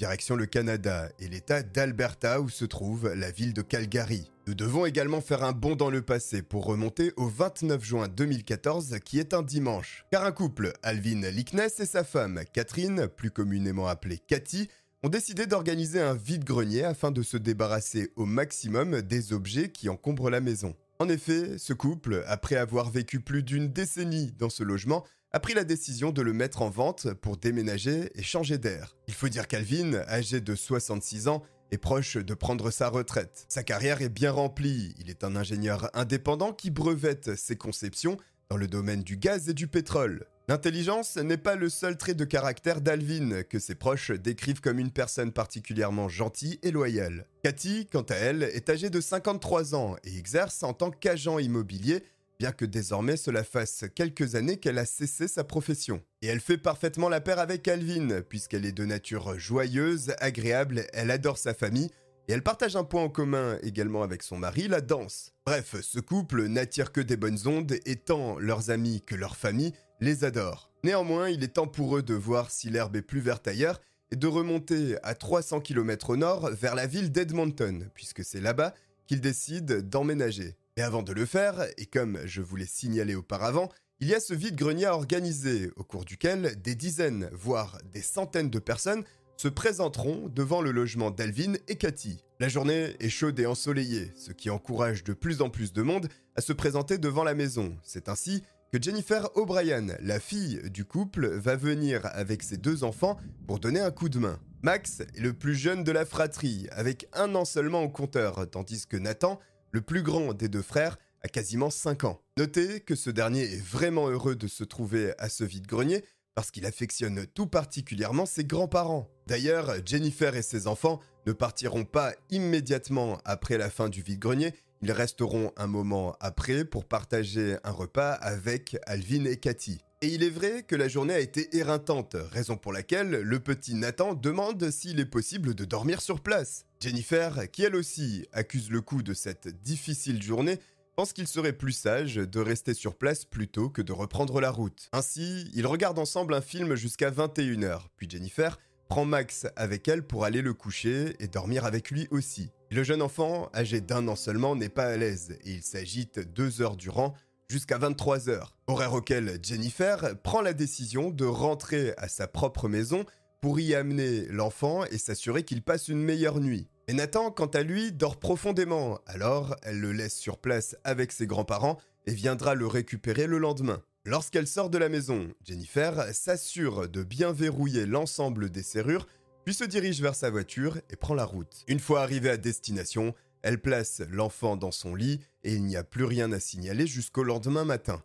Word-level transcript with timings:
direction 0.00 0.34
le 0.34 0.46
Canada 0.46 1.10
et 1.18 1.28
l'État 1.28 1.62
d'Alberta 1.62 2.40
où 2.40 2.48
se 2.48 2.64
trouve 2.64 3.12
la 3.12 3.30
ville 3.30 3.52
de 3.52 3.60
Calgary. 3.60 4.30
Nous 4.46 4.54
devons 4.54 4.86
également 4.86 5.20
faire 5.20 5.44
un 5.44 5.52
bond 5.52 5.76
dans 5.76 5.90
le 5.90 6.00
passé 6.00 6.40
pour 6.40 6.64
remonter 6.64 7.12
au 7.18 7.28
29 7.28 7.84
juin 7.84 8.08
2014 8.08 8.96
qui 9.04 9.18
est 9.18 9.34
un 9.34 9.42
dimanche. 9.42 10.06
Car 10.10 10.24
un 10.24 10.32
couple, 10.32 10.72
Alvin 10.82 11.20
Lickness 11.30 11.80
et 11.80 11.84
sa 11.86 12.02
femme, 12.02 12.40
Catherine, 12.54 13.08
plus 13.14 13.30
communément 13.30 13.88
appelée 13.88 14.16
Cathy, 14.26 14.70
ont 15.02 15.10
décidé 15.10 15.44
d'organiser 15.46 16.00
un 16.00 16.14
vide-grenier 16.14 16.84
afin 16.84 17.10
de 17.10 17.20
se 17.20 17.36
débarrasser 17.36 18.10
au 18.16 18.24
maximum 18.24 19.02
des 19.02 19.34
objets 19.34 19.68
qui 19.68 19.90
encombrent 19.90 20.30
la 20.30 20.40
maison. 20.40 20.74
En 20.98 21.10
effet, 21.10 21.58
ce 21.58 21.74
couple, 21.74 22.24
après 22.26 22.56
avoir 22.56 22.88
vécu 22.88 23.20
plus 23.20 23.42
d'une 23.42 23.68
décennie 23.68 24.32
dans 24.38 24.50
ce 24.50 24.62
logement, 24.62 25.04
a 25.32 25.40
pris 25.40 25.54
la 25.54 25.64
décision 25.64 26.10
de 26.10 26.22
le 26.22 26.32
mettre 26.32 26.62
en 26.62 26.70
vente 26.70 27.12
pour 27.14 27.36
déménager 27.36 28.10
et 28.14 28.22
changer 28.22 28.58
d'air. 28.58 28.96
Il 29.06 29.14
faut 29.14 29.28
dire 29.28 29.46
qu'Alvin, 29.46 29.94
âgé 30.08 30.40
de 30.40 30.54
66 30.54 31.28
ans, 31.28 31.42
est 31.70 31.78
proche 31.78 32.16
de 32.16 32.34
prendre 32.34 32.70
sa 32.72 32.88
retraite. 32.88 33.44
Sa 33.48 33.62
carrière 33.62 34.02
est 34.02 34.08
bien 34.08 34.32
remplie, 34.32 34.92
il 34.98 35.08
est 35.08 35.22
un 35.22 35.36
ingénieur 35.36 35.88
indépendant 35.94 36.52
qui 36.52 36.70
brevette 36.70 37.36
ses 37.36 37.54
conceptions 37.54 38.16
dans 38.48 38.56
le 38.56 38.66
domaine 38.66 39.04
du 39.04 39.16
gaz 39.16 39.48
et 39.48 39.54
du 39.54 39.68
pétrole. 39.68 40.26
L'intelligence 40.48 41.16
n'est 41.16 41.36
pas 41.36 41.54
le 41.54 41.68
seul 41.68 41.96
trait 41.96 42.14
de 42.14 42.24
caractère 42.24 42.80
d'Alvin 42.80 43.44
que 43.44 43.60
ses 43.60 43.76
proches 43.76 44.10
décrivent 44.10 44.60
comme 44.60 44.80
une 44.80 44.90
personne 44.90 45.30
particulièrement 45.30 46.08
gentille 46.08 46.58
et 46.64 46.72
loyale. 46.72 47.24
Cathy, 47.44 47.86
quant 47.86 48.02
à 48.02 48.16
elle, 48.16 48.42
est 48.42 48.68
âgée 48.68 48.90
de 48.90 49.00
53 49.00 49.76
ans 49.76 49.94
et 50.02 50.18
exerce 50.18 50.64
en 50.64 50.72
tant 50.72 50.90
qu'agent 50.90 51.38
immobilier 51.38 52.02
bien 52.40 52.52
que 52.52 52.64
désormais 52.64 53.18
cela 53.18 53.44
fasse 53.44 53.84
quelques 53.94 54.34
années 54.34 54.56
qu'elle 54.56 54.78
a 54.78 54.86
cessé 54.86 55.28
sa 55.28 55.44
profession. 55.44 56.02
Et 56.22 56.26
elle 56.26 56.40
fait 56.40 56.56
parfaitement 56.56 57.10
la 57.10 57.20
paire 57.20 57.38
avec 57.38 57.68
Alvin, 57.68 58.22
puisqu'elle 58.22 58.64
est 58.64 58.72
de 58.72 58.86
nature 58.86 59.38
joyeuse, 59.38 60.14
agréable, 60.20 60.86
elle 60.94 61.10
adore 61.10 61.36
sa 61.36 61.52
famille, 61.52 61.90
et 62.28 62.32
elle 62.32 62.42
partage 62.42 62.76
un 62.76 62.84
point 62.84 63.02
en 63.02 63.10
commun 63.10 63.58
également 63.62 64.02
avec 64.02 64.22
son 64.22 64.38
mari, 64.38 64.68
la 64.68 64.80
danse. 64.80 65.34
Bref, 65.44 65.76
ce 65.82 66.00
couple 66.00 66.46
n'attire 66.46 66.92
que 66.92 67.02
des 67.02 67.18
bonnes 67.18 67.46
ondes, 67.46 67.76
et 67.84 67.96
tant 67.96 68.38
leurs 68.38 68.70
amis 68.70 69.02
que 69.02 69.14
leur 69.14 69.36
famille 69.36 69.74
les 70.00 70.24
adorent. 70.24 70.72
Néanmoins, 70.82 71.28
il 71.28 71.44
est 71.44 71.48
temps 71.48 71.68
pour 71.68 71.98
eux 71.98 72.02
de 72.02 72.14
voir 72.14 72.50
si 72.50 72.70
l'herbe 72.70 72.96
est 72.96 73.02
plus 73.02 73.20
verte 73.20 73.48
ailleurs, 73.48 73.82
et 74.12 74.16
de 74.16 74.26
remonter 74.26 74.96
à 75.02 75.14
300 75.14 75.60
km 75.60 76.08
au 76.08 76.16
nord 76.16 76.48
vers 76.52 76.74
la 76.74 76.86
ville 76.86 77.12
d'Edmonton, 77.12 77.90
puisque 77.94 78.24
c'est 78.24 78.40
là-bas 78.40 78.72
qu'ils 79.06 79.20
décident 79.20 79.82
d'emménager. 79.82 80.56
Et 80.76 80.82
avant 80.82 81.02
de 81.02 81.12
le 81.12 81.26
faire, 81.26 81.66
et 81.76 81.86
comme 81.86 82.18
je 82.24 82.42
vous 82.42 82.56
l'ai 82.56 82.66
signalé 82.66 83.14
auparavant, 83.14 83.68
il 84.00 84.08
y 84.08 84.14
a 84.14 84.20
ce 84.20 84.32
vide-grenier 84.32 84.86
à 84.86 84.94
organiser, 84.94 85.70
au 85.76 85.84
cours 85.84 86.04
duquel 86.04 86.60
des 86.62 86.74
dizaines, 86.74 87.28
voire 87.32 87.78
des 87.92 88.02
centaines 88.02 88.48
de 88.48 88.58
personnes 88.58 89.04
se 89.36 89.48
présenteront 89.48 90.28
devant 90.28 90.62
le 90.62 90.70
logement 90.70 91.10
d'Alvin 91.10 91.54
et 91.68 91.76
Cathy. 91.76 92.24
La 92.40 92.48
journée 92.48 92.94
est 93.00 93.08
chaude 93.08 93.38
et 93.40 93.46
ensoleillée, 93.46 94.12
ce 94.16 94.32
qui 94.32 94.50
encourage 94.50 95.04
de 95.04 95.12
plus 95.12 95.42
en 95.42 95.50
plus 95.50 95.72
de 95.72 95.82
monde 95.82 96.08
à 96.36 96.40
se 96.40 96.52
présenter 96.52 96.98
devant 96.98 97.24
la 97.24 97.34
maison. 97.34 97.76
C'est 97.82 98.08
ainsi 98.08 98.42
que 98.72 98.80
Jennifer 98.80 99.28
O'Brien, 99.36 99.88
la 100.00 100.20
fille 100.20 100.60
du 100.70 100.84
couple, 100.84 101.26
va 101.26 101.56
venir 101.56 102.02
avec 102.12 102.42
ses 102.42 102.56
deux 102.56 102.84
enfants 102.84 103.18
pour 103.46 103.58
donner 103.58 103.80
un 103.80 103.90
coup 103.90 104.08
de 104.08 104.18
main. 104.18 104.38
Max 104.62 105.00
est 105.00 105.20
le 105.20 105.32
plus 105.32 105.54
jeune 105.54 105.84
de 105.84 105.92
la 105.92 106.04
fratrie, 106.04 106.68
avec 106.70 107.08
un 107.14 107.34
an 107.34 107.44
seulement 107.44 107.82
au 107.82 107.88
compteur, 107.88 108.48
tandis 108.50 108.86
que 108.86 108.98
Nathan 108.98 109.40
le 109.70 109.80
plus 109.80 110.02
grand 110.02 110.34
des 110.34 110.48
deux 110.48 110.62
frères 110.62 110.98
a 111.22 111.28
quasiment 111.28 111.70
5 111.70 112.04
ans. 112.04 112.20
Notez 112.38 112.80
que 112.80 112.94
ce 112.94 113.10
dernier 113.10 113.42
est 113.42 113.62
vraiment 113.62 114.08
heureux 114.08 114.36
de 114.36 114.48
se 114.48 114.64
trouver 114.64 115.12
à 115.18 115.28
ce 115.28 115.44
vide-grenier 115.44 116.04
parce 116.34 116.50
qu'il 116.50 116.64
affectionne 116.64 117.26
tout 117.34 117.46
particulièrement 117.46 118.26
ses 118.26 118.44
grands-parents. 118.44 119.08
D'ailleurs, 119.26 119.74
Jennifer 119.84 120.34
et 120.34 120.42
ses 120.42 120.66
enfants 120.66 121.00
ne 121.26 121.32
partiront 121.32 121.84
pas 121.84 122.14
immédiatement 122.30 123.18
après 123.24 123.58
la 123.58 123.68
fin 123.68 123.88
du 123.88 124.02
vide-grenier, 124.02 124.54
ils 124.82 124.92
resteront 124.92 125.52
un 125.58 125.66
moment 125.66 126.16
après 126.20 126.64
pour 126.64 126.86
partager 126.86 127.58
un 127.64 127.70
repas 127.70 128.12
avec 128.12 128.78
Alvin 128.86 129.26
et 129.26 129.36
Cathy. 129.36 129.82
Et 130.02 130.08
il 130.08 130.22
est 130.22 130.30
vrai 130.30 130.62
que 130.62 130.76
la 130.76 130.88
journée 130.88 131.12
a 131.12 131.20
été 131.20 131.58
éreintante, 131.58 132.16
raison 132.32 132.56
pour 132.56 132.72
laquelle 132.72 133.10
le 133.10 133.38
petit 133.38 133.74
Nathan 133.74 134.14
demande 134.14 134.70
s'il 134.70 134.98
est 134.98 135.04
possible 135.04 135.54
de 135.54 135.66
dormir 135.66 136.00
sur 136.00 136.20
place. 136.20 136.64
Jennifer, 136.80 137.50
qui 137.50 137.64
elle 137.64 137.76
aussi 137.76 138.26
accuse 138.32 138.70
le 138.70 138.80
coup 138.80 139.02
de 139.02 139.12
cette 139.12 139.48
difficile 139.60 140.22
journée, 140.22 140.58
pense 140.96 141.12
qu'il 141.12 141.26
serait 141.26 141.52
plus 141.52 141.72
sage 141.72 142.14
de 142.14 142.40
rester 142.40 142.72
sur 142.72 142.94
place 142.94 143.26
plutôt 143.26 143.68
que 143.68 143.82
de 143.82 143.92
reprendre 143.92 144.40
la 144.40 144.50
route. 144.50 144.88
Ainsi, 144.94 145.50
ils 145.52 145.66
regardent 145.66 145.98
ensemble 145.98 146.32
un 146.32 146.40
film 146.40 146.76
jusqu'à 146.76 147.10
21h, 147.10 147.82
puis 147.98 148.08
Jennifer 148.08 148.58
prend 148.88 149.04
Max 149.04 149.46
avec 149.54 149.86
elle 149.86 150.02
pour 150.02 150.24
aller 150.24 150.40
le 150.40 150.54
coucher 150.54 151.14
et 151.20 151.28
dormir 151.28 151.66
avec 151.66 151.90
lui 151.90 152.08
aussi. 152.10 152.50
Le 152.70 152.82
jeune 152.82 153.02
enfant, 153.02 153.50
âgé 153.54 153.82
d'un 153.82 154.08
an 154.08 154.16
seulement, 154.16 154.56
n'est 154.56 154.70
pas 154.70 154.86
à 154.86 154.96
l'aise 154.96 155.36
et 155.44 155.52
il 155.52 155.62
s'agite 155.62 156.20
deux 156.20 156.62
heures 156.62 156.76
durant 156.76 157.14
jusqu'à 157.50 157.78
23h, 157.78 158.44
horaire 158.68 158.94
auquel 158.94 159.40
Jennifer 159.42 160.14
prend 160.22 160.40
la 160.40 160.52
décision 160.52 161.10
de 161.10 161.24
rentrer 161.24 161.94
à 161.96 162.06
sa 162.06 162.28
propre 162.28 162.68
maison 162.68 163.04
pour 163.40 163.58
y 163.58 163.74
amener 163.74 164.26
l'enfant 164.26 164.84
et 164.84 164.98
s'assurer 164.98 165.42
qu'il 165.42 165.60
passe 165.60 165.88
une 165.88 166.00
meilleure 166.00 166.38
nuit. 166.38 166.68
Et 166.86 166.92
Nathan, 166.92 167.32
quant 167.32 167.46
à 167.46 167.62
lui, 167.62 167.90
dort 167.90 168.20
profondément, 168.20 169.00
alors 169.04 169.56
elle 169.64 169.80
le 169.80 169.90
laisse 169.90 170.16
sur 170.16 170.38
place 170.38 170.76
avec 170.84 171.10
ses 171.10 171.26
grands-parents 171.26 171.78
et 172.06 172.14
viendra 172.14 172.54
le 172.54 172.68
récupérer 172.68 173.26
le 173.26 173.38
lendemain. 173.38 173.82
Lorsqu'elle 174.04 174.46
sort 174.46 174.70
de 174.70 174.78
la 174.78 174.88
maison, 174.88 175.26
Jennifer 175.44 176.14
s'assure 176.14 176.88
de 176.88 177.02
bien 177.02 177.32
verrouiller 177.32 177.84
l'ensemble 177.84 178.50
des 178.50 178.62
serrures, 178.62 179.08
puis 179.44 179.54
se 179.54 179.64
dirige 179.64 180.00
vers 180.00 180.14
sa 180.14 180.30
voiture 180.30 180.78
et 180.88 180.96
prend 180.96 181.14
la 181.14 181.24
route. 181.24 181.64
Une 181.66 181.80
fois 181.80 182.02
arrivée 182.02 182.30
à 182.30 182.36
destination, 182.36 183.12
elle 183.42 183.60
place 183.60 184.02
l'enfant 184.10 184.56
dans 184.56 184.72
son 184.72 184.94
lit 184.94 185.20
et 185.44 185.54
il 185.54 185.64
n'y 185.64 185.76
a 185.76 185.84
plus 185.84 186.04
rien 186.04 186.32
à 186.32 186.40
signaler 186.40 186.86
jusqu'au 186.86 187.22
lendemain 187.22 187.64
matin. 187.64 188.02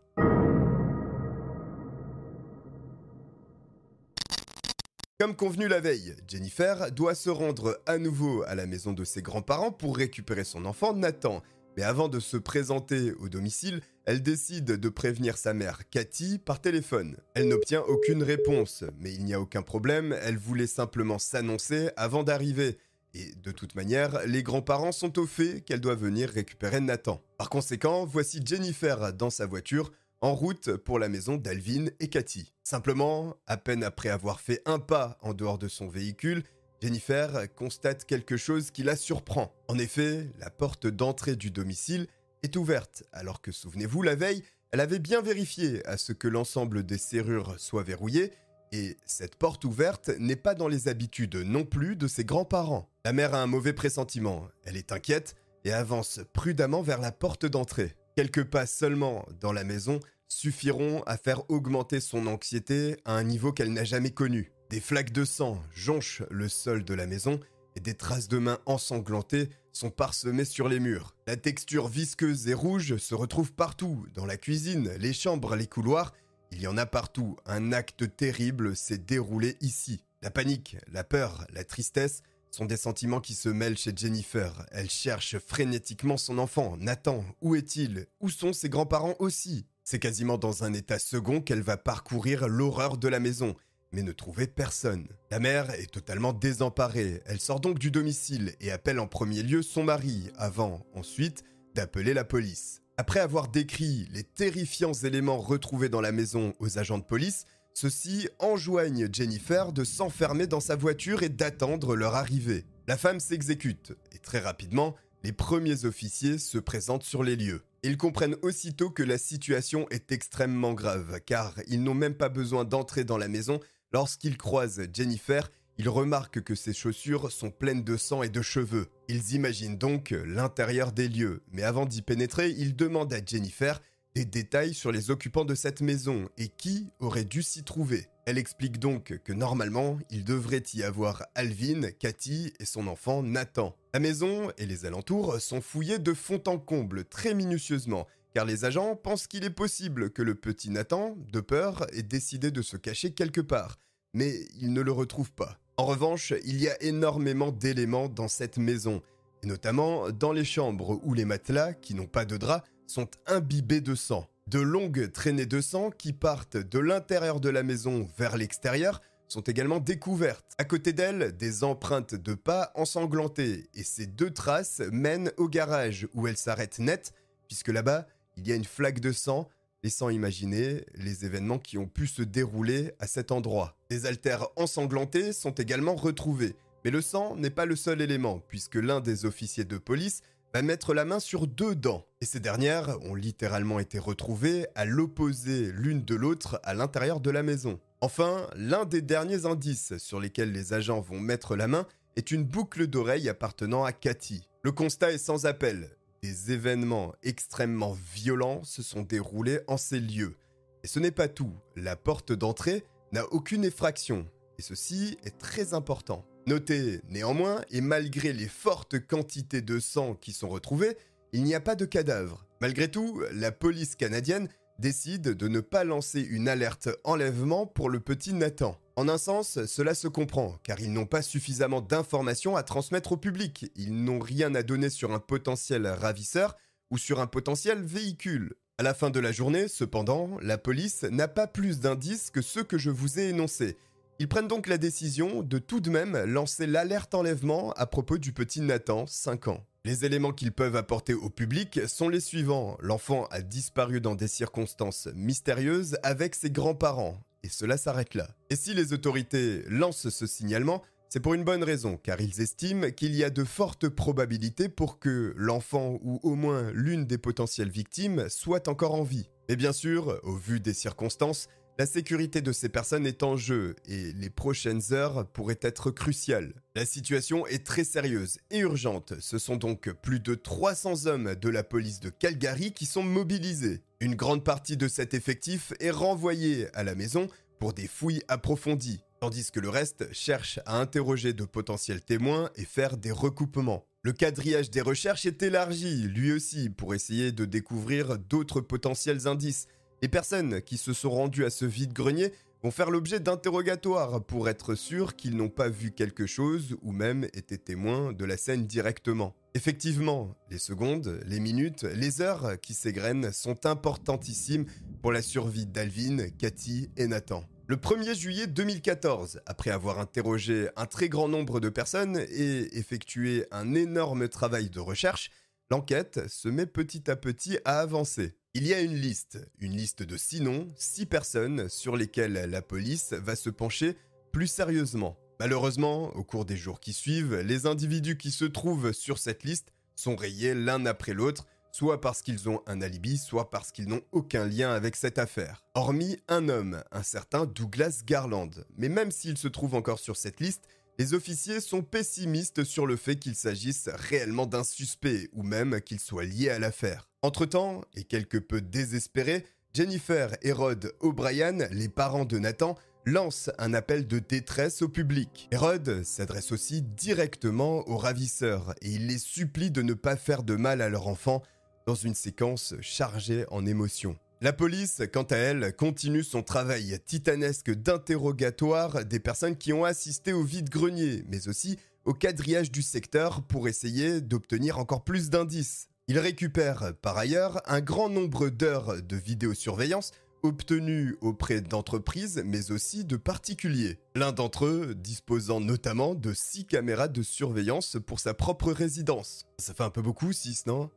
Comme 5.18 5.36
convenu 5.36 5.69
la 5.69 5.80
veille, 5.80 6.13
Jennifer 6.27 6.92
doit 6.92 7.15
se 7.15 7.30
rendre 7.30 7.80
à 7.86 7.98
nouveau 7.98 8.44
à 8.48 8.54
la 8.54 8.65
maison 8.65 8.92
de 8.92 9.06
ses 9.06 9.21
grands-parents 9.21 9.71
pour 9.71 9.95
récupérer 9.95 10.44
son 10.44 10.65
enfant 10.65 10.94
Nathan. 10.94 11.42
Mais 11.77 11.83
avant 11.83 12.09
de 12.09 12.19
se 12.19 12.36
présenter 12.36 13.13
au 13.13 13.30
domicile, 13.30 13.81
elle 14.06 14.21
décide 14.21 14.65
de 14.65 14.89
prévenir 14.89 15.38
sa 15.38 15.54
mère 15.54 15.89
Cathy 15.89 16.38
par 16.38 16.59
téléphone. 16.62 17.18
Elle 17.33 17.48
n'obtient 17.48 17.81
aucune 17.81 18.24
réponse, 18.24 18.83
mais 19.00 19.13
il 19.13 19.24
n'y 19.25 19.33
a 19.33 19.42
aucun 19.42 19.62
problème, 19.62 20.13
elle 20.21 20.38
voulait 20.38 20.68
simplement 20.68 21.18
s'annoncer 21.18 21.89
avant 21.95 22.24
d'arriver. 22.24 22.77
Et 23.17 23.33
de 23.41 23.51
toute 23.51 23.75
manière, 23.75 24.25
les 24.27 24.44
grands-parents 24.44 24.91
sont 24.91 25.17
au 25.19 25.25
fait 25.25 25.62
qu'elle 25.62 25.79
doit 25.79 25.95
venir 25.95 26.29
récupérer 26.29 26.81
Nathan. 26.81 27.21
Par 27.38 27.50
conséquent, 27.50 28.06
voici 28.06 28.41
Jennifer 28.45 29.13
dans 29.13 29.29
sa 29.29 29.45
voiture, 29.45 29.94
en 30.19 30.35
route 30.35 30.75
pour 30.75 31.00
la 31.00 31.07
maison 31.07 31.38
d'Alvin 31.38 31.85
et 32.01 32.09
Cathy. 32.09 32.51
Simplement, 32.63 33.38
à 33.47 33.56
peine 33.56 33.85
après 33.85 34.09
avoir 34.09 34.41
fait 34.41 34.62
un 34.65 34.79
pas 34.79 35.17
en 35.21 35.33
dehors 35.33 35.57
de 35.57 35.69
son 35.69 35.88
véhicule, 35.88 36.44
Jennifer 36.81 37.47
constate 37.56 38.03
quelque 38.03 38.35
chose 38.35 38.69
qui 38.69 38.83
la 38.83 38.97
surprend. 38.97 39.53
En 39.69 39.79
effet, 39.79 40.27
la 40.39 40.50
porte 40.50 40.85
d'entrée 40.85 41.38
du 41.38 41.51
domicile 41.51 42.07
est 42.44 42.57
ouverte, 42.57 43.03
alors 43.13 43.41
que 43.41 43.53
souvenez-vous, 43.53 44.01
la 44.01 44.15
veille, 44.15 44.44
elle 44.71 44.81
avait 44.81 45.00
bien 45.00 45.21
vérifié 45.21 45.85
à 45.88 45.95
ce 45.95 46.11
que 46.11 46.27
l'ensemble 46.27 46.83
des 46.83 46.97
serrures 46.97 47.57
soit 47.59 47.83
verrouillé, 47.83 48.33
et 48.71 48.97
cette 49.06 49.35
porte 49.35 49.65
ouverte 49.65 50.09
n'est 50.19 50.35
pas 50.35 50.56
dans 50.56 50.67
les 50.67 50.88
habitudes 50.88 51.35
non 51.35 51.63
plus 51.63 51.95
de 51.95 52.07
ses 52.07 52.25
grands-parents. 52.25 52.89
La 53.06 53.13
mère 53.13 53.33
a 53.33 53.41
un 53.41 53.47
mauvais 53.47 53.73
pressentiment, 53.73 54.47
elle 54.63 54.77
est 54.77 54.91
inquiète 54.91 55.35
et 55.63 55.73
avance 55.73 56.19
prudemment 56.33 56.81
vers 56.81 57.01
la 57.01 57.12
porte 57.12 57.45
d'entrée. 57.45 57.95
Quelques 58.15 58.45
pas 58.45 58.65
seulement 58.65 59.25
dans 59.39 59.51
la 59.51 59.63
maison 59.63 60.00
suffiront 60.27 61.03
à 61.03 61.17
faire 61.17 61.50
augmenter 61.50 62.00
son 62.00 62.27
anxiété 62.27 62.97
à 63.06 63.13
un 63.13 63.23
niveau 63.23 63.51
qu'elle 63.51 63.73
n'a 63.73 63.83
jamais 63.83 64.12
connu. 64.12 64.51
Des 64.69 64.79
flaques 64.79 65.11
de 65.11 65.25
sang 65.25 65.61
jonchent 65.73 66.23
le 66.31 66.50
sol 66.50 66.83
de 66.83 66.94
la 66.94 67.07
maison 67.07 67.39
et 67.75 67.79
des 67.79 67.94
traces 67.94 68.27
de 68.27 68.38
mains 68.38 68.59
ensanglantées 68.65 69.50
sont 69.73 69.91
parsemées 69.91 70.45
sur 70.45 70.69
les 70.69 70.79
murs. 70.79 71.15
La 71.27 71.35
texture 71.35 71.88
visqueuse 71.88 72.47
et 72.47 72.53
rouge 72.53 72.97
se 72.97 73.13
retrouve 73.13 73.51
partout, 73.53 74.06
dans 74.13 74.25
la 74.25 74.38
cuisine, 74.38 74.91
les 75.00 75.13
chambres, 75.13 75.56
les 75.56 75.68
couloirs. 75.68 76.13
Il 76.56 76.62
y 76.62 76.68
en 76.68 76.78
a 76.78 76.86
partout. 76.86 77.36
Un 77.46 77.74
acte 77.74 78.16
terrible 78.16 78.78
s'est 78.78 78.98
déroulé 78.98 79.57
ici. 79.60 80.06
La 80.22 80.31
panique, 80.31 80.78
la 80.90 81.04
peur, 81.04 81.46
la 81.54 81.66
tristesse 81.66 82.24
sont 82.50 82.63
des 82.63 82.78
sentiments 82.78 83.19
qui 83.19 83.34
se 83.34 83.50
mêlent 83.50 83.78
chez 83.78 83.92
Jennifer. 83.94 84.66
Elle 84.72 84.90
cherche 84.90 85.38
frénétiquement 85.38 86.16
son 86.16 86.38
enfant. 86.38 86.78
Nathan, 86.78 87.25
où 87.42 87.56
est-il? 87.56 88.07
Où 88.22 88.30
sont 88.30 88.54
ses 88.54 88.69
grands-parents 88.69 89.16
aussi? 89.19 89.66
C'est 89.84 90.00
quasiment 90.00 90.38
dans 90.38 90.63
un 90.63 90.72
état 90.72 90.98
second 90.98 91.42
qu'elle 91.42 91.62
va 91.62 91.75
parcourir 91.75 92.48
l'horreur 92.48 92.98
de 92.98 93.10
la 93.10 93.19
maison 93.19 93.54
mais 93.92 94.04
ne 94.04 94.12
trouver 94.12 94.46
personne. 94.46 95.07
La 95.31 95.40
mère 95.40 95.69
est 95.72 95.90
totalement 95.90 96.34
désemparée. 96.34 97.22
Elle 97.25 97.40
sort 97.40 97.62
donc 97.62 97.80
du 97.80 97.92
domicile 97.92 98.54
et 98.60 98.72
appelle 98.72 99.00
en 99.00 99.07
premier 99.07 99.42
lieu 99.42 99.62
son 99.62 99.86
mari, 99.86 100.31
avant, 100.38 100.86
ensuite, 100.94 101.46
d'appeler 101.75 102.13
la 102.13 102.25
police. 102.25 102.81
Après 102.97 103.19
avoir 103.19 103.50
décrit 103.50 104.07
les 104.13 104.24
terrifiants 104.24 104.94
éléments 104.94 105.39
retrouvés 105.39 105.89
dans 105.89 106.01
la 106.01 106.12
maison 106.12 106.53
aux 106.59 106.77
agents 106.77 106.97
de 106.97 107.03
police, 107.03 107.45
ceux-ci 107.74 108.30
enjoignent 108.39 109.09
Jennifer 109.12 109.74
de 109.74 109.83
s'enfermer 109.83 110.47
dans 110.47 110.62
sa 110.62 110.77
voiture 110.77 111.21
et 111.21 111.30
d'attendre 111.30 111.95
leur 111.95 112.15
arrivée. 112.15 112.63
La 112.88 112.95
femme 112.95 113.19
s'exécute, 113.19 113.94
et 114.13 114.19
très 114.19 114.39
rapidement, 114.39 114.95
les 115.24 115.33
premiers 115.33 115.83
officiers 115.83 116.38
se 116.38 116.57
présentent 116.57 117.03
sur 117.03 117.24
les 117.24 117.36
lieux. 117.36 117.63
Ils 117.83 117.97
comprennent 117.97 118.38
aussitôt 118.44 118.89
que 118.89 119.03
la 119.03 119.18
situation 119.18 119.88
est 119.89 120.12
extrêmement 120.12 120.74
grave, 120.74 121.19
car 121.25 121.56
ils 121.68 121.83
n'ont 121.83 121.94
même 121.94 122.15
pas 122.15 122.30
besoin 122.30 122.63
d'entrer 122.63 123.03
dans 123.03 123.18
la 123.18 123.27
maison 123.27 123.59
Lorsqu'ils 123.95 124.38
croisent 124.38 124.81
Jennifer, 124.92 125.50
ils 125.77 125.89
remarquent 125.89 126.42
que 126.42 126.56
ses 126.56 126.74
chaussures 126.74 127.31
sont 127.31 127.51
pleines 127.51 127.83
de 127.83 127.98
sang 127.98 128.24
et 128.24 128.30
de 128.30 128.42
cheveux. 128.42 128.88
Ils 129.07 129.33
imaginent 129.33 129.77
donc 129.77 130.12
l'intérieur 130.25 130.92
des 130.92 131.10
lieux, 131.10 131.44
mais 131.51 131.63
avant 131.63 131.86
d'y 131.86 132.01
pénétrer, 132.01 132.50
ils 132.50 132.75
demandent 132.75 133.13
à 133.13 133.24
Jennifer 133.25 133.81
des 134.16 134.25
détails 134.25 134.74
sur 134.74 134.94
les 134.94 135.12
occupants 135.12 135.44
de 135.44 135.56
cette 135.56 135.81
maison 135.81 136.30
et 136.38 136.48
qui 136.48 136.89
aurait 137.00 137.25
dû 137.25 137.44
s'y 137.44 137.63
trouver. 137.63 138.07
Elle 138.25 138.38
explique 138.38 138.80
donc 138.80 139.19
que 139.24 139.33
normalement, 139.33 140.00
il 140.10 140.24
devrait 140.24 140.63
y 140.74 140.83
avoir 140.83 141.24
Alvin, 141.36 141.92
Cathy 142.00 142.54
et 142.60 142.66
son 142.66 142.88
enfant 142.88 143.21
Nathan. 143.21 143.75
La 143.94 144.00
maison 144.00 144.51
et 144.57 144.66
les 144.66 144.86
alentours 144.86 145.42
sont 145.42 145.62
fouillés 145.62 146.00
de 146.00 146.13
fond 146.13 146.42
en 146.48 146.57
comble 146.57 147.04
très 147.04 147.33
minutieusement, 147.33 148.07
car 148.33 148.45
les 148.45 148.63
agents 148.63 148.95
pensent 148.95 149.28
qu'il 149.28 149.44
est 149.44 149.50
possible 149.50 150.10
que 150.10 150.21
le 150.21 150.36
petit 150.36 150.69
Nathan, 150.69 151.18
de 151.31 151.42
peur, 151.42 151.86
ait 151.94 152.01
décidé 152.04 152.51
de 152.51 152.62
se 152.62 152.78
cacher 152.78 153.12
quelque 153.12 153.42
part 153.42 153.78
mais 154.16 154.48
il 154.62 154.74
ne 154.74 154.81
le 154.81 154.92
retrouve 154.92 155.31
pas. 155.31 155.60
En 155.77 155.86
revanche, 155.86 156.33
il 156.45 156.62
y 156.62 156.69
a 156.69 156.81
énormément 156.81 157.51
d'éléments 157.51 158.07
dans 158.07 158.30
cette 158.30 158.57
maison, 158.57 159.01
et 159.44 159.48
notamment 159.48 160.10
dans 160.10 160.31
les 160.31 160.45
chambres 160.45 161.01
où 161.04 161.13
les 161.13 161.25
matelas, 161.25 161.74
qui 161.74 161.95
n'ont 161.95 162.07
pas 162.07 162.24
de 162.24 162.38
drap, 162.38 162.63
sont 162.88 163.10
imbibés 163.27 163.81
de 163.81 163.94
sang. 163.94 164.25
De 164.48 164.60
longues 164.60 165.12
traînées 165.12 165.45
de 165.45 165.60
sang 165.60 165.89
qui 165.89 166.13
partent 166.13 166.56
de 166.56 166.80
l'intérieur 166.80 167.42
de 167.42 167.50
la 167.50 167.62
maison 167.62 168.07
vers 168.18 168.38
l'extérieur 168.38 169.01
sont 169.27 169.42
également 169.42 169.80
découvertes. 169.80 170.45
À 170.57 170.63
côté 170.63 170.94
d'elles, 170.94 171.36
des 171.36 171.66
empreintes 171.66 172.16
de 172.16 172.36
pas 172.36 172.71
ensanglantées, 172.75 173.68
et 173.74 173.83
ces 173.83 174.06
deux 174.06 174.31
traces 174.31 174.81
mènent 174.94 175.33
au 175.36 175.50
garage 175.50 176.07
où 176.13 176.28
elles 176.28 176.38
s'arrêtent 176.38 176.80
net, 176.80 177.12
puisque 177.48 177.68
là-bas, 177.68 178.07
il 178.38 178.48
y 178.48 178.54
a 178.54 178.56
une 178.56 178.63
flaque 178.63 179.01
de 179.01 179.12
sang 179.12 179.50
laissant 179.85 180.09
imaginer 180.09 180.83
les 180.95 181.25
événements 181.25 181.59
qui 181.59 181.77
ont 181.77 181.85
pu 181.85 182.07
se 182.07 182.23
dérouler 182.23 182.93
à 182.99 183.05
cet 183.05 183.31
endroit. 183.31 183.77
Des 183.91 184.07
haltères 184.07 184.47
ensanglantés 184.55 185.31
sont 185.31 185.51
également 185.51 185.93
retrouvés, 185.93 186.55
mais 186.83 186.89
le 186.89 187.01
sang 187.01 187.35
n'est 187.35 187.51
pas 187.51 187.67
le 187.67 187.75
seul 187.75 188.01
élément, 188.01 188.41
puisque 188.47 188.77
l'un 188.77 188.99
des 188.99 189.27
officiers 189.27 189.63
de 189.63 189.77
police 189.77 190.23
va 190.55 190.63
mettre 190.63 190.95
la 190.95 191.05
main 191.05 191.19
sur 191.19 191.45
deux 191.45 191.75
dents, 191.75 192.03
et 192.19 192.25
ces 192.25 192.39
dernières 192.39 192.99
ont 193.03 193.13
littéralement 193.13 193.77
été 193.77 193.99
retrouvées 193.99 194.65
à 194.73 194.85
l'opposé 194.85 195.71
l'une 195.71 196.03
de 196.03 196.15
l'autre 196.15 196.59
à 196.63 196.73
l'intérieur 196.73 197.19
de 197.19 197.29
la 197.29 197.43
maison. 197.43 197.79
Enfin, 198.01 198.47
l'un 198.55 198.85
des 198.85 199.03
derniers 199.03 199.45
indices 199.45 199.99
sur 199.99 200.19
lesquels 200.19 200.51
les 200.51 200.73
agents 200.73 201.01
vont 201.01 201.19
mettre 201.19 201.55
la 201.55 201.67
main 201.67 201.85
est 202.15 202.31
une 202.31 202.43
boucle 202.43 202.87
d'oreille 202.87 203.29
appartenant 203.29 203.83
à 203.83 203.91
Cathy. 203.91 204.49
Le 204.63 204.71
constat 204.71 205.11
est 205.11 205.19
sans 205.19 205.45
appel 205.45 205.95
des 206.25 206.51
événements 206.54 207.13
extrêmement 207.22 207.95
violents 208.16 208.63
se 208.63 208.81
sont 208.81 209.04
déroulés 209.04 209.60
en 209.68 209.77
ces 209.77 210.00
lieux. 210.00 210.36
Et 210.83 210.88
ce 210.88 211.00
n'est 211.00 211.12
pas 211.12 211.27
tout, 211.27 211.54
la 211.75 211.95
porte 211.95 212.31
d'entrée 212.31 212.83
n'a 213.12 213.25
aucune 213.31 213.63
effraction, 213.63 214.27
et 214.57 214.63
ceci 214.63 215.19
est 215.24 215.38
très 215.38 215.75
important. 215.75 216.25
Notez 216.48 217.01
néanmoins, 217.10 217.62
et 217.69 217.80
malgré 217.80 218.33
les 218.33 218.48
fortes 218.48 219.00
quantités 219.00 219.62
de 219.62 219.80
sang 219.80 220.16
qui 220.16 220.33
sont 220.33 220.50
retrouvées, 220.50 220.98
il 221.31 221.44
n'y 221.44 221.54
a 221.54 221.60
pas 221.60 221.75
de 221.75 221.86
cadavre. 221.86 222.48
Malgré 222.60 222.89
tout, 222.89 223.21
la 223.31 223.51
police 223.51 223.95
canadienne 223.95 224.50
décide 224.80 225.30
de 225.30 225.48
ne 225.48 225.60
pas 225.60 225.83
lancer 225.83 226.21
une 226.21 226.50
alerte 226.50 226.89
enlèvement 227.04 227.68
pour 227.68 227.89
le 227.89 228.00
petit 228.00 228.33
Nathan. 228.33 228.80
En 228.97 229.09
un 229.09 229.18
sens, 229.18 229.65
cela 229.65 229.94
se 229.94 230.07
comprend, 230.07 230.57
car 230.63 230.80
ils 230.80 230.94
n'ont 230.94 231.06
pas 231.06 231.21
suffisamment 231.21 231.81
d'informations 231.81 232.56
à 232.56 232.63
transmettre 232.63 233.12
au 233.12 233.18
public. 233.18 233.69
Ils 233.75 234.06
n'ont 234.06 234.19
rien 234.19 234.56
à 234.56 234.63
donner 234.63 234.89
sur 234.89 235.12
un 235.12 235.19
potentiel 235.19 235.86
ravisseur 235.86 236.56
ou 236.92 236.97
sur 236.97 237.19
un 237.19 237.27
potentiel 237.27 237.83
véhicule. 237.83 238.56
À 238.77 238.83
la 238.83 238.94
fin 238.94 239.09
de 239.09 239.19
la 239.19 239.33
journée, 239.33 239.68
cependant, 239.68 240.38
la 240.42 240.57
police 240.57 241.03
n'a 241.03 241.27
pas 241.27 241.45
plus 241.45 241.81
d'indices 241.81 242.31
que 242.31 242.42
ceux 242.42 242.63
que 242.63 242.77
je 242.77 242.89
vous 242.89 243.19
ai 243.19 243.30
énoncés. 243.30 243.75
Ils 244.19 244.30
prennent 244.30 244.47
donc 244.47 244.68
la 244.68 244.77
décision 244.77 245.44
de 245.44 245.57
tout 245.57 245.81
de 245.81 245.89
même 245.89 246.18
lancer 246.24 246.65
l'alerte 246.65 247.15
enlèvement 247.15 247.74
à 247.74 247.86
propos 247.88 248.18
du 248.18 248.31
petit 248.31 248.62
Nathan, 248.62 249.06
5 249.07 249.50
ans. 249.50 249.65
Les 249.83 250.06
éléments 250.06 250.31
qu'ils 250.31 250.53
peuvent 250.53 250.77
apporter 250.77 251.13
au 251.13 251.30
public 251.30 251.81
sont 251.86 252.07
les 252.07 252.21
suivants. 252.21 252.77
L'enfant 252.80 253.27
a 253.30 253.42
disparu 253.42 254.00
dans 254.00 254.15
des 254.15 254.30
circonstances 254.30 255.09
mystérieuses 255.15 255.97
avec 256.01 256.33
ses 256.33 256.50
grands-parents 256.50 257.21
et 257.45 257.50
cela 257.50 257.77
s'arrête 257.77 258.15
là. 258.15 258.27
Et 258.50 258.56
si 258.56 258.74
les 258.74 258.92
autorités 258.92 259.64
lancent 259.69 260.09
ce 260.09 260.25
signalement, 260.25 260.81
c'est 261.09 261.19
pour 261.19 261.35
une 261.35 261.44
bonne 261.44 261.64
raison, 261.64 261.97
car 262.02 262.19
ils 262.19 262.42
estiment 262.42 262.90
qu'il 262.90 263.16
y 263.16 263.23
a 263.23 263.30
de 263.30 263.44
fortes 263.44 263.87
probabilités 263.87 264.68
pour 264.68 264.97
que 264.97 265.33
l'enfant 265.37 265.99
ou 266.02 266.19
au 266.23 266.33
moins 266.33 266.71
l'une 266.73 267.06
des 267.06 267.19
potentielles 267.19 267.69
victimes 267.69 268.28
soit 268.30 268.68
encore 268.68 268.95
en 268.95 269.04
vie. 269.04 269.30
Et 269.47 269.56
bien 269.56 269.73
sûr, 269.73 270.19
au 270.23 270.35
vu 270.35 270.59
des 270.59 270.73
circonstances, 270.73 271.47
la 271.77 271.85
sécurité 271.85 272.41
de 272.41 272.53
ces 272.53 272.69
personnes 272.69 273.05
est 273.05 273.21
en 273.21 273.35
jeu 273.35 273.75
et 273.85 274.13
les 274.13 274.29
prochaines 274.29 274.81
heures 274.91 275.27
pourraient 275.27 275.59
être 275.61 275.91
cruciales. 275.91 276.53
La 276.73 276.85
situation 276.85 277.45
est 277.47 277.65
très 277.65 277.83
sérieuse 277.83 278.37
et 278.49 278.59
urgente. 278.59 279.13
Ce 279.19 279.37
sont 279.37 279.57
donc 279.57 279.91
plus 279.91 280.21
de 280.21 280.35
300 280.35 281.07
hommes 281.07 281.35
de 281.35 281.49
la 281.49 281.63
police 281.63 281.99
de 281.99 282.09
Calgary 282.09 282.71
qui 282.71 282.85
sont 282.85 283.03
mobilisés. 283.03 283.81
Une 283.99 284.15
grande 284.15 284.45
partie 284.45 284.77
de 284.77 284.87
cet 284.87 285.13
effectif 285.13 285.73
est 285.81 285.91
renvoyée 285.91 286.67
à 286.75 286.83
la 286.83 286.95
maison 286.95 287.27
pour 287.59 287.73
des 287.73 287.87
fouilles 287.87 288.23
approfondies, 288.29 289.01
tandis 289.19 289.51
que 289.51 289.59
le 289.59 289.69
reste 289.69 290.13
cherche 290.13 290.59
à 290.65 290.79
interroger 290.79 291.33
de 291.33 291.44
potentiels 291.44 292.01
témoins 292.01 292.49
et 292.55 292.63
faire 292.65 292.95
des 292.95 293.11
recoupements. 293.11 293.85
Le 294.01 294.13
quadrillage 294.13 294.69
des 294.69 294.81
recherches 294.81 295.25
est 295.25 295.41
élargi, 295.44 296.03
lui 296.03 296.31
aussi, 296.31 296.69
pour 296.69 296.94
essayer 296.94 297.31
de 297.31 297.44
découvrir 297.44 298.19
d'autres 298.19 298.61
potentiels 298.61 299.27
indices. 299.27 299.67
Les 300.02 300.07
personnes 300.07 300.61
qui 300.61 300.78
se 300.78 300.94
sont 300.94 301.09
rendues 301.09 301.45
à 301.45 301.49
ce 301.49 301.66
vide-grenier 301.66 302.31
vont 302.64 302.71
faire 302.71 302.90
l'objet 302.90 303.19
d'interrogatoires 303.19 304.23
pour 304.23 304.49
être 304.49 304.75
sûrs 304.75 305.16
qu'ils 305.16 305.37
n'ont 305.37 305.49
pas 305.49 305.69
vu 305.69 305.92
quelque 305.92 306.25
chose 306.25 306.75
ou 306.81 306.92
même 306.92 307.25
été 307.33 307.57
témoins 307.57 308.11
de 308.11 308.25
la 308.25 308.37
scène 308.37 308.66
directement. 308.66 309.35
Effectivement, 309.54 310.35
les 310.49 310.57
secondes, 310.57 311.19
les 311.28 311.40
minutes, 311.40 311.83
les 311.83 312.21
heures 312.21 312.59
qui 312.61 312.73
s'égrènent 312.73 313.31
sont 313.31 313.66
importantissimes 313.66 314.66
pour 315.02 315.11
la 315.11 315.21
survie 315.21 315.66
d'Alvin, 315.66 316.30
Cathy 316.37 316.90
et 316.97 317.07
Nathan. 317.07 317.45
Le 317.68 317.78
1er 317.78 318.16
juillet 318.16 318.47
2014, 318.47 319.42
après 319.45 319.71
avoir 319.71 319.99
interrogé 319.99 320.69
un 320.75 320.85
très 320.85 321.07
grand 321.07 321.28
nombre 321.28 321.59
de 321.59 321.69
personnes 321.69 322.18
et 322.30 322.78
effectué 322.78 323.45
un 323.52 323.73
énorme 323.73 324.28
travail 324.28 324.69
de 324.69 324.80
recherche, 324.80 325.31
l'enquête 325.71 326.28
se 326.28 326.49
met 326.49 326.66
petit 326.66 327.09
à 327.09 327.16
petit 327.16 327.57
à 327.64 327.80
avancer. 327.80 328.35
Il 328.57 328.66
y 328.66 328.74
a 328.74 328.80
une 328.80 328.95
liste, 328.95 329.38
une 329.59 329.76
liste 329.76 330.02
de 330.02 330.16
six 330.16 330.40
noms, 330.40 330.71
six 330.78 331.06
personnes 331.06 331.68
sur 331.68 331.97
lesquelles 331.97 332.50
la 332.50 332.62
police 332.62 333.12
va 333.12 333.35
se 333.35 333.50
pencher 333.50 333.97
plus 334.31 334.47
sérieusement. 334.47 335.18
Malheureusement, 335.42 336.16
au 336.16 336.24
cours 336.24 336.45
des 336.45 336.56
jours 336.56 336.80
qui 336.80 336.94
suivent, 336.94 337.35
les 337.35 337.66
individus 337.66 338.16
qui 338.16 338.31
se 338.31 338.45
trouvent 338.45 338.94
sur 338.94 339.18
cette 339.18 339.44
liste 339.44 339.74
sont 339.97 340.16
rayés 340.16 340.54
l'un 340.54 340.85
après 340.85 341.14
l'autre, 341.14 341.45
soit 341.74 342.00
parce 342.00 342.21
qu'ils 342.21 342.47
ont 342.47 342.62
un 342.66 342.81
alibi, 342.81 343.18
soit 343.18 343.52
parce 343.52 343.74
qu'ils 343.74 343.90
n'ont 343.90 344.04
aucun 344.14 344.45
lien 344.45 344.71
avec 344.71 344.95
cette 344.95 345.19
affaire. 345.19 345.66
Hormis 345.74 346.16
un 346.30 346.47
homme, 346.47 346.81
un 346.94 347.04
certain 347.04 347.45
Douglas 347.45 348.04
Garland. 348.06 348.52
Mais 348.78 348.88
même 348.88 349.12
s'il 349.12 349.38
se 349.38 349.50
trouve 349.50 349.76
encore 349.76 350.00
sur 350.00 350.16
cette 350.16 350.40
liste, 350.40 350.64
les 350.97 351.14
officiers 351.14 351.59
sont 351.59 351.81
pessimistes 351.81 352.64
sur 352.64 352.88
le 352.88 352.95
fait 352.95 353.18
qu'il 353.18 353.35
s'agisse 353.35 353.90
réellement 353.94 354.45
d'un 354.45 354.64
suspect 354.64 355.28
ou 355.33 355.44
même 355.44 355.81
qu'il 355.81 356.00
soit 356.00 356.24
lié 356.24 356.50
à 356.52 356.57
l'affaire. 356.57 357.09
Entre-temps, 357.25 357.81
et 357.95 358.03
quelque 358.03 358.37
peu 358.37 358.61
désespérés, 358.61 359.45
Jennifer 359.73 360.37
et 360.44 360.51
Rod 360.51 360.94
O'Brien, 360.99 361.57
les 361.71 361.89
parents 361.89 362.23
de 362.23 362.37
Nathan, 362.37 362.77
lancent 363.03 363.49
un 363.57 363.73
appel 363.73 364.05
de 364.05 364.19
détresse 364.19 364.83
au 364.83 364.89
public. 364.89 365.49
Rod 365.51 366.03
s'adresse 366.03 366.51
aussi 366.51 366.83
directement 366.83 367.79
aux 367.89 367.97
ravisseurs 367.97 368.75
et 368.83 368.91
il 368.91 369.07
les 369.07 369.17
supplie 369.17 369.71
de 369.71 369.81
ne 369.81 369.95
pas 369.95 370.17
faire 370.17 370.44
de 370.44 370.55
mal 370.55 370.83
à 370.83 370.89
leur 370.89 371.07
enfant 371.07 371.41
dans 371.87 371.95
une 371.95 372.13
séquence 372.13 372.75
chargée 372.79 373.45
en 373.49 373.65
émotions. 373.65 374.15
La 374.41 374.53
police, 374.53 375.01
quant 375.11 375.23
à 375.23 375.37
elle, 375.37 375.75
continue 375.75 376.23
son 376.23 376.44
travail 376.44 376.99
titanesque 377.07 377.71
d'interrogatoire 377.71 379.03
des 379.03 379.19
personnes 379.19 379.57
qui 379.57 379.73
ont 379.73 379.83
assisté 379.83 380.31
au 380.31 380.44
vide-grenier, 380.44 381.23
mais 381.27 381.47
aussi 381.47 381.79
au 382.03 382.13
quadrillage 382.13 382.71
du 382.71 382.83
secteur 382.83 383.41
pour 383.41 383.67
essayer 383.67 384.21
d'obtenir 384.21 384.77
encore 384.77 385.03
plus 385.03 385.31
d'indices. 385.31 385.89
Il 386.07 386.19
récupère 386.19 386.94
par 387.02 387.18
ailleurs 387.18 387.64
un 387.66 387.81
grand 387.81 388.09
nombre 388.09 388.50
d'heures 388.50 389.02
de 389.02 389.16
vidéosurveillance 389.16 390.12
obtenues 390.44 391.18
auprès 391.19 391.62
d'entreprises 391.62 392.44
mais 392.45 392.69
aussi 392.69 393.06
de 393.06 393.18
particuliers. 393.18 393.97
L'un 394.14 394.31
d'entre 394.31 394.68
eux 394.68 394.94
disposant 394.94 395.59
notamment 395.59 396.14
de 396.14 396.31
6 396.31 396.66
caméras 396.66 397.07
de 397.07 397.24
surveillance 397.24 397.97
pour 398.06 398.19
sa 398.19 398.35
propre 398.35 398.71
résidence. 398.71 399.47
Ça 399.57 399.74
fait 399.74 399.81
un 399.81 399.90
peu 399.90 400.04
beaucoup 400.04 400.31
6, 400.31 400.68
non? 400.68 400.92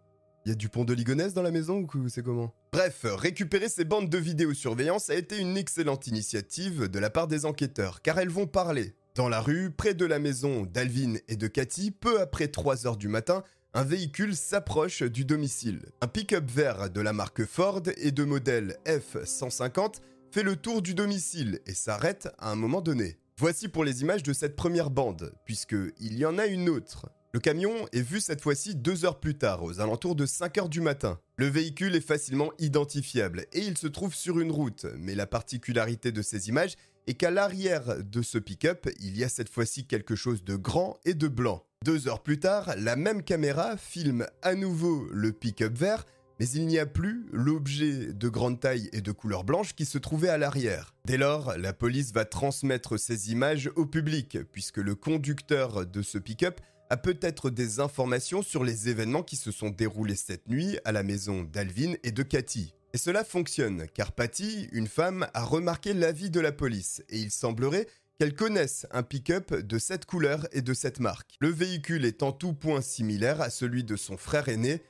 Il 0.44 0.50
y 0.50 0.52
a 0.52 0.54
du 0.54 0.68
pont 0.68 0.84
de 0.84 0.92
Ligonnès 0.92 1.32
dans 1.32 1.42
la 1.42 1.52
maison 1.52 1.86
ou 1.94 2.08
c'est 2.10 2.22
comment? 2.22 2.52
Bref, 2.74 3.06
récupérer 3.06 3.70
ces 3.70 3.86
bandes 3.86 4.10
de 4.10 4.18
vidéosurveillance 4.18 5.08
a 5.08 5.14
été 5.14 5.38
une 5.38 5.56
excellente 5.56 6.06
initiative 6.06 6.86
de 6.86 6.98
la 6.98 7.08
part 7.08 7.28
des 7.28 7.46
enquêteurs, 7.46 8.02
car 8.02 8.18
elles 8.18 8.28
vont 8.28 8.46
parler. 8.46 8.94
Dans 9.14 9.28
la 9.28 9.40
rue, 9.40 9.72
près 9.72 9.94
de 9.94 10.04
la 10.04 10.20
maison 10.20 10.64
d'Alvin 10.64 11.14
et 11.26 11.36
de 11.36 11.48
Cathy, 11.48 11.90
peu 11.90 12.20
après 12.20 12.46
3h 12.46 12.96
du 12.96 13.08
matin, 13.08 13.42
un 13.74 13.84
véhicule 13.84 14.34
s'approche 14.34 15.02
du 15.02 15.24
domicile. 15.24 15.86
Un 16.00 16.08
pick-up 16.08 16.50
vert 16.50 16.90
de 16.90 17.00
la 17.00 17.12
marque 17.12 17.44
Ford 17.44 17.82
et 17.96 18.10
de 18.10 18.24
modèle 18.24 18.76
F-150 18.86 20.00
fait 20.30 20.42
le 20.42 20.56
tour 20.56 20.82
du 20.82 20.94
domicile 20.94 21.60
et 21.66 21.74
s'arrête 21.74 22.28
à 22.38 22.50
un 22.50 22.56
moment 22.56 22.80
donné. 22.80 23.18
Voici 23.36 23.68
pour 23.68 23.84
les 23.84 24.02
images 24.02 24.22
de 24.22 24.32
cette 24.32 24.56
première 24.56 24.90
bande, 24.90 25.32
puisque 25.44 25.76
il 26.00 26.18
y 26.18 26.24
en 26.24 26.38
a 26.38 26.46
une 26.46 26.68
autre. 26.68 27.10
Le 27.32 27.40
camion 27.40 27.86
est 27.92 28.00
vu 28.00 28.20
cette 28.20 28.40
fois-ci 28.40 28.74
deux 28.74 29.04
heures 29.04 29.20
plus 29.20 29.36
tard, 29.36 29.62
aux 29.62 29.80
alentours 29.80 30.16
de 30.16 30.24
5 30.24 30.58
heures 30.58 30.68
du 30.68 30.80
matin. 30.80 31.20
Le 31.36 31.46
véhicule 31.46 31.94
est 31.94 32.00
facilement 32.00 32.52
identifiable 32.58 33.46
et 33.52 33.60
il 33.60 33.76
se 33.76 33.86
trouve 33.86 34.14
sur 34.14 34.40
une 34.40 34.50
route, 34.50 34.86
mais 34.98 35.14
la 35.14 35.26
particularité 35.26 36.10
de 36.10 36.22
ces 36.22 36.48
images 36.48 36.74
est 37.06 37.14
qu'à 37.14 37.30
l'arrière 37.30 38.02
de 38.02 38.22
ce 38.22 38.38
pick-up, 38.38 38.88
il 38.98 39.16
y 39.16 39.24
a 39.24 39.28
cette 39.28 39.50
fois-ci 39.50 39.86
quelque 39.86 40.16
chose 40.16 40.42
de 40.42 40.56
grand 40.56 40.98
et 41.04 41.14
de 41.14 41.28
blanc. 41.28 41.67
Deux 41.84 42.08
heures 42.08 42.22
plus 42.22 42.40
tard, 42.40 42.74
la 42.76 42.96
même 42.96 43.22
caméra 43.22 43.76
filme 43.76 44.26
à 44.42 44.56
nouveau 44.56 45.06
le 45.12 45.32
pick-up 45.32 45.78
vert, 45.78 46.04
mais 46.40 46.48
il 46.48 46.66
n'y 46.66 46.78
a 46.78 46.86
plus 46.86 47.26
l'objet 47.32 48.12
de 48.12 48.28
grande 48.28 48.58
taille 48.58 48.90
et 48.92 49.00
de 49.00 49.12
couleur 49.12 49.44
blanche 49.44 49.74
qui 49.74 49.84
se 49.84 49.96
trouvait 49.96 50.28
à 50.28 50.38
l'arrière. 50.38 50.94
Dès 51.04 51.16
lors, 51.16 51.56
la 51.56 51.72
police 51.72 52.12
va 52.12 52.24
transmettre 52.24 52.98
ces 52.98 53.30
images 53.30 53.70
au 53.76 53.86
public, 53.86 54.38
puisque 54.50 54.78
le 54.78 54.96
conducteur 54.96 55.86
de 55.86 56.02
ce 56.02 56.18
pick-up 56.18 56.60
a 56.90 56.96
peut-être 56.96 57.48
des 57.48 57.78
informations 57.78 58.42
sur 58.42 58.64
les 58.64 58.88
événements 58.88 59.22
qui 59.22 59.36
se 59.36 59.52
sont 59.52 59.70
déroulés 59.70 60.16
cette 60.16 60.48
nuit 60.48 60.78
à 60.84 60.90
la 60.90 61.04
maison 61.04 61.44
d'Alvin 61.44 61.94
et 62.02 62.10
de 62.10 62.22
Cathy. 62.24 62.74
Et 62.92 62.98
cela 62.98 63.22
fonctionne, 63.22 63.86
car 63.94 64.12
Patty, 64.12 64.68
une 64.72 64.88
femme, 64.88 65.28
a 65.32 65.44
remarqué 65.44 65.94
l'avis 65.94 66.30
de 66.30 66.40
la 66.40 66.52
police, 66.52 67.02
et 67.08 67.18
il 67.18 67.30
semblerait 67.30 67.86
qu'elle 68.18 68.34
connaisse 68.34 68.86
un 68.90 69.04
pick-up 69.04 69.54
de 69.54 69.78
cette 69.78 70.04
couleur 70.04 70.46
et 70.50 70.60
de 70.60 70.74
cette 70.74 70.98
marque. 70.98 71.36
Le 71.40 71.50
véhicule 71.50 72.04
est 72.04 72.24
en 72.24 72.32
tout 72.32 72.52
point 72.52 72.80
similaire 72.80 73.40
à 73.40 73.48
celui 73.48 73.84
de 73.84 73.94
son 73.94 74.16
frère 74.16 74.48
aîné, 74.48 74.82